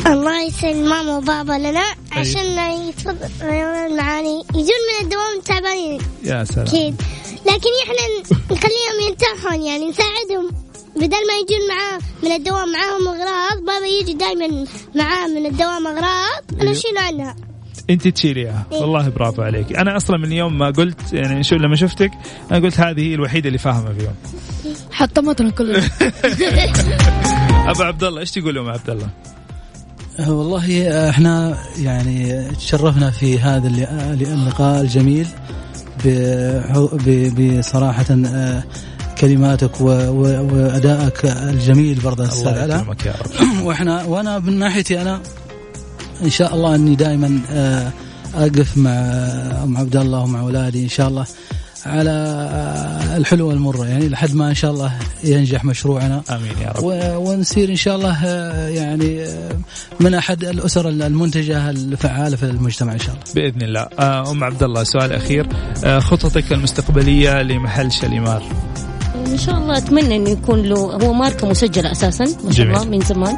الله 0.07 0.43
يسلم 0.43 0.89
ماما 0.89 1.17
وبابا 1.17 1.53
لنا 1.53 1.83
عشان 2.11 2.71
يتفضل 2.89 3.29
معاني 3.97 4.43
يجون 4.49 4.81
من 4.87 5.03
الدوام 5.03 5.41
تعبانين. 5.45 6.01
يا 6.23 6.43
سلام. 6.43 6.67
أكيد. 6.67 7.01
لكن 7.45 7.69
إحنا 7.83 8.35
نخليهم 8.51 9.09
يرتاحون 9.09 9.61
يعني 9.61 9.89
نساعدهم. 9.89 10.51
بدل 10.95 11.27
ما 11.27 11.33
يجون 11.41 11.67
معاه 11.69 11.99
من 12.23 12.31
الدوام 12.31 12.71
معاهم 12.71 13.07
أغراض 13.07 13.57
بابا 13.57 13.85
يجي 14.01 14.13
دائما 14.13 14.65
معاه 14.95 15.27
من 15.27 15.45
الدوام 15.45 15.87
أغراض 15.87 16.43
أنا 16.53 16.61
أيوه. 16.61 16.71
اشيل 16.71 16.97
عنها. 16.97 17.35
أنت 17.89 18.07
تشيليها. 18.07 18.65
إيه. 18.71 18.77
والله 18.77 19.09
برافو 19.09 19.41
عليك. 19.41 19.75
أنا 19.75 19.97
أصلا 19.97 20.17
من 20.17 20.31
يوم 20.31 20.57
ما 20.57 20.71
قلت 20.71 21.13
يعني 21.13 21.43
شو 21.43 21.55
لما 21.55 21.75
شفتك 21.75 22.11
أنا 22.51 22.59
قلت 22.59 22.79
هذه 22.79 23.01
هي 23.01 23.13
الوحيدة 23.13 23.47
اللي 23.47 23.57
فاهمة 23.59 23.93
فيهم. 23.93 24.15
حطمتنا 24.91 25.49
كلنا. 25.49 25.89
أبو 27.71 27.83
عبد 27.83 28.03
الله 28.03 28.19
إيش 28.21 28.31
تقول 28.31 28.55
لهم 28.55 28.69
عبد 28.69 28.89
الله؟ 28.89 29.09
والله 30.19 30.87
آه، 30.87 31.09
إحنا 31.09 31.57
يعني 31.79 32.43
تشرفنا 32.51 33.11
في 33.11 33.39
هذا 33.39 33.67
آه، 33.67 34.13
اللقاء 34.13 34.81
الجميل 34.81 35.27
بصراحة 37.37 38.05
كلماتك 39.17 39.81
وأدائك 39.81 41.25
الجميل 41.25 41.99
برضه 41.99 42.27
أستاذ 42.27 42.47
الله 42.47 42.61
علاء. 42.61 42.77
يكرمك 42.77 43.05
يا 43.05 43.13
رب. 43.13 43.65
وإحنا 43.65 44.03
وأنا 44.03 44.39
من 44.39 44.59
ناحيتي 44.59 45.01
أنا 45.01 45.21
إن 46.23 46.29
شاء 46.29 46.55
الله 46.55 46.75
إني 46.75 46.95
دائما 46.95 47.39
أقف 48.35 48.77
مع 48.77 48.91
ام 49.63 49.77
عبد 49.77 49.95
الله 49.95 50.19
ومع 50.19 50.39
اولادي 50.39 50.83
إن 50.83 50.89
شاء 50.89 51.07
الله. 51.07 51.25
على 51.87 52.09
آه، 52.09 53.17
الحلو 53.17 53.47
والمرة 53.49 53.85
يعني 53.85 54.09
لحد 54.09 54.33
ما 54.35 54.49
إن 54.49 54.53
شاء 54.55 54.71
الله 54.71 54.91
ينجح 55.23 55.65
مشروعنا. 55.65 56.21
آمين 56.29 56.51
يا 56.61 56.71
رب. 56.71 56.83
و- 56.83 57.17
ونصير 57.31 57.69
إن 57.69 57.75
شاء 57.75 57.95
الله 57.95 58.25
آه، 58.25 58.67
يعني 58.67 59.23
آه، 59.23 59.51
من 59.99 60.13
أحد 60.13 60.43
الأسر 60.43 60.89
المنتجة 60.89 61.69
الفعالة 61.69 62.35
في 62.35 62.43
المجتمع 62.43 62.93
إن 62.93 62.99
شاء 62.99 63.09
الله. 63.15 63.23
بإذن 63.35 63.61
الله. 63.61 63.81
آه، 63.99 64.31
أم 64.31 64.43
عبد 64.43 64.63
الله 64.63 64.83
سؤال 64.83 65.13
أخير. 65.13 65.47
خططك 65.99 66.53
المستقبلية 66.53 67.41
لمحل 67.41 67.91
شاليمار؟ 67.91 68.43
إن 69.27 69.37
شاء 69.37 69.57
الله 69.57 69.77
أتمنى 69.77 70.15
انه 70.15 70.29
يكون 70.29 70.61
له 70.63 70.75
هو 70.77 71.13
ماركة 71.13 71.49
مسجلة 71.49 71.91
أساسا 71.91 72.23
ما 72.23 72.31
شاء 72.51 72.65
جميل. 72.65 72.75
الله 72.77 72.83
من 72.89 72.99
زمان. 73.01 73.37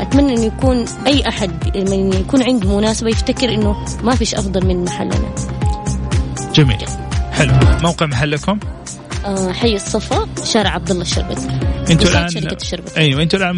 أتمنى 0.00 0.32
انه 0.34 0.44
يكون 0.44 0.84
أي 1.06 1.28
أحد 1.28 1.50
من 1.90 2.12
يكون 2.12 2.42
عنده 2.42 2.76
مناسبة 2.78 3.10
يفتكر 3.10 3.54
إنه 3.54 3.76
ما 4.04 4.14
فيش 4.14 4.34
أفضل 4.34 4.66
من 4.66 4.84
محلنا. 4.84 5.34
جميل. 6.54 6.78
حلو. 7.38 7.52
موقع 7.82 8.06
محلكم 8.06 8.58
آه، 9.24 9.52
حي 9.52 9.74
الصفا 9.74 10.28
شارع 10.44 10.70
عبد 10.70 10.90
الله 10.90 11.02
الشربت. 11.02 11.38
أنتوا 11.90 12.10
الآن 12.10 12.26
الشربت. 12.62 12.96
أيوه 12.96 13.22
أنتوا 13.22 13.38
الآن 13.38 13.56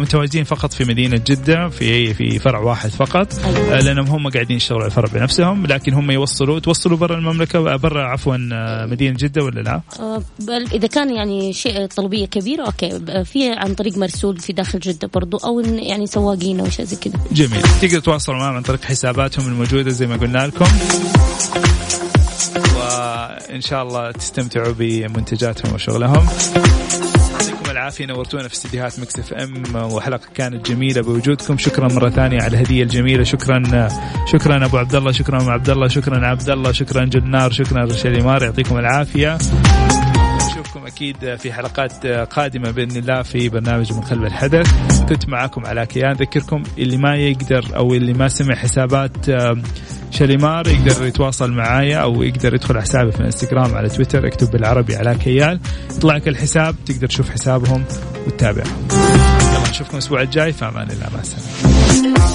متواجدين 0.00 0.44
فقط 0.44 0.72
في 0.72 0.84
مدينة 0.84 1.20
جدة 1.26 1.68
في 1.68 2.14
في 2.14 2.38
فرع 2.38 2.58
واحد 2.58 2.90
فقط. 2.90 3.28
أيوة. 3.44 3.76
آه، 3.76 3.80
لأنهم 3.80 4.06
هم 4.06 4.28
قاعدين 4.28 4.56
يشتغلوا 4.56 4.82
على 4.82 4.90
الفرع 4.90 5.08
بنفسهم 5.12 5.66
لكن 5.66 5.94
هم 5.94 6.10
يوصلوا 6.10 6.58
توصلوا 6.58 6.96
برا 6.96 7.16
المملكة 7.16 7.76
برا 7.76 8.06
عفوا 8.06 8.36
آه، 8.52 8.86
مدينة 8.86 9.16
جدة 9.18 9.44
ولا 9.44 9.60
لا؟ 9.60 9.80
إذا 10.72 10.86
كان 10.86 11.16
يعني 11.16 11.52
شيء 11.52 11.86
طلبية 11.86 12.26
كبيرة 12.26 12.66
okay. 12.66 13.24
في 13.24 13.52
عن 13.52 13.74
طريق 13.74 13.98
مرسول 13.98 14.38
في 14.38 14.52
داخل 14.52 14.78
جدة 14.78 15.10
برضو 15.14 15.36
أو 15.36 15.60
يعني 15.60 16.06
سواقين 16.06 16.60
أو 16.60 16.70
شيء 16.70 16.84
زي 16.84 16.96
كذا. 16.96 17.14
جميل. 17.32 17.62
تقدر 17.62 17.98
تتواصلوا 17.98 18.38
معهم 18.38 18.54
عن 18.54 18.62
طريق 18.62 18.84
حساباتهم 18.84 19.46
الموجودة 19.46 19.90
زي 19.90 20.06
ما 20.06 20.16
قلنا 20.16 20.46
لكم. 20.46 20.66
وان 23.52 23.60
شاء 23.60 23.82
الله 23.82 24.10
تستمتعوا 24.10 24.74
بمنتجاتهم 24.78 25.74
وشغلهم. 25.74 26.26
يعطيكم 27.32 27.70
العافية. 27.70 28.06
نورتونا 28.06 28.48
في 28.48 28.54
استديوهات 28.54 29.00
Mix 29.00 29.18
FM 29.18 29.76
وحلقة 29.92 30.28
كانت 30.34 30.70
جميلة 30.70 31.02
بوجودكم. 31.02 31.58
شكرا 31.58 31.88
مرة 31.88 32.10
ثانية 32.10 32.42
على 32.42 32.56
الهدية 32.56 32.82
الجميلة. 32.82 33.24
شكرا 33.24 33.88
شكرا 34.32 34.64
أبو 34.64 34.78
عبد 34.78 34.94
الله 34.94 35.12
شكرا 35.12 35.42
أم 35.42 35.50
عبد 35.50 35.70
الله 35.70 35.88
شكرا 35.88 36.26
عبد 36.26 36.50
الله 36.50 36.72
شكرا 36.72 37.04
جلنار 37.04 37.52
شكرا 37.52 37.84
رشيد 37.84 38.24
يعطيكم 38.42 38.78
العافية. 38.78 39.38
نشوفكم 40.72 40.86
أكيد 40.86 41.36
في 41.36 41.52
حلقات 41.52 42.06
قادمة 42.06 42.70
بإذن 42.70 42.96
الله 42.96 43.22
في 43.22 43.48
برنامج 43.48 43.92
من 43.92 44.00
قلب 44.00 44.24
الحدث. 44.24 44.66
كنت 45.08 45.28
معكم 45.28 45.66
على 45.66 45.86
كيان. 45.86 46.10
أذكركم 46.10 46.62
اللي 46.78 46.96
ما 46.96 47.16
يقدر 47.16 47.76
أو 47.76 47.94
اللي 47.94 48.12
ما 48.12 48.28
سمع 48.28 48.54
حسابات 48.54 49.26
شاليمار 50.10 50.68
يقدر 50.68 51.06
يتواصل 51.06 51.52
معايا 51.52 51.98
أو 51.98 52.22
يقدر 52.22 52.54
يدخل 52.54 52.74
على 52.74 52.82
حسابي 52.82 53.12
في 53.12 53.20
الانستغرام 53.20 53.74
على 53.74 53.88
تويتر 53.88 54.26
اكتب 54.26 54.50
بالعربي 54.50 54.96
على 54.96 55.14
كيال 55.14 55.60
يطلع 55.96 56.16
لك 56.16 56.28
الحساب 56.28 56.74
تقدر 56.86 57.06
تشوف 57.06 57.30
حسابهم 57.30 57.84
وتتابعهم 58.26 58.88
نشوفكم 59.70 59.92
الأسبوع 59.94 60.22
الجاي 60.22 60.52
في 60.52 60.64
أمان 60.64 60.90
الله 60.90 61.06
مع 61.14 61.20
السلامة. 61.20 62.32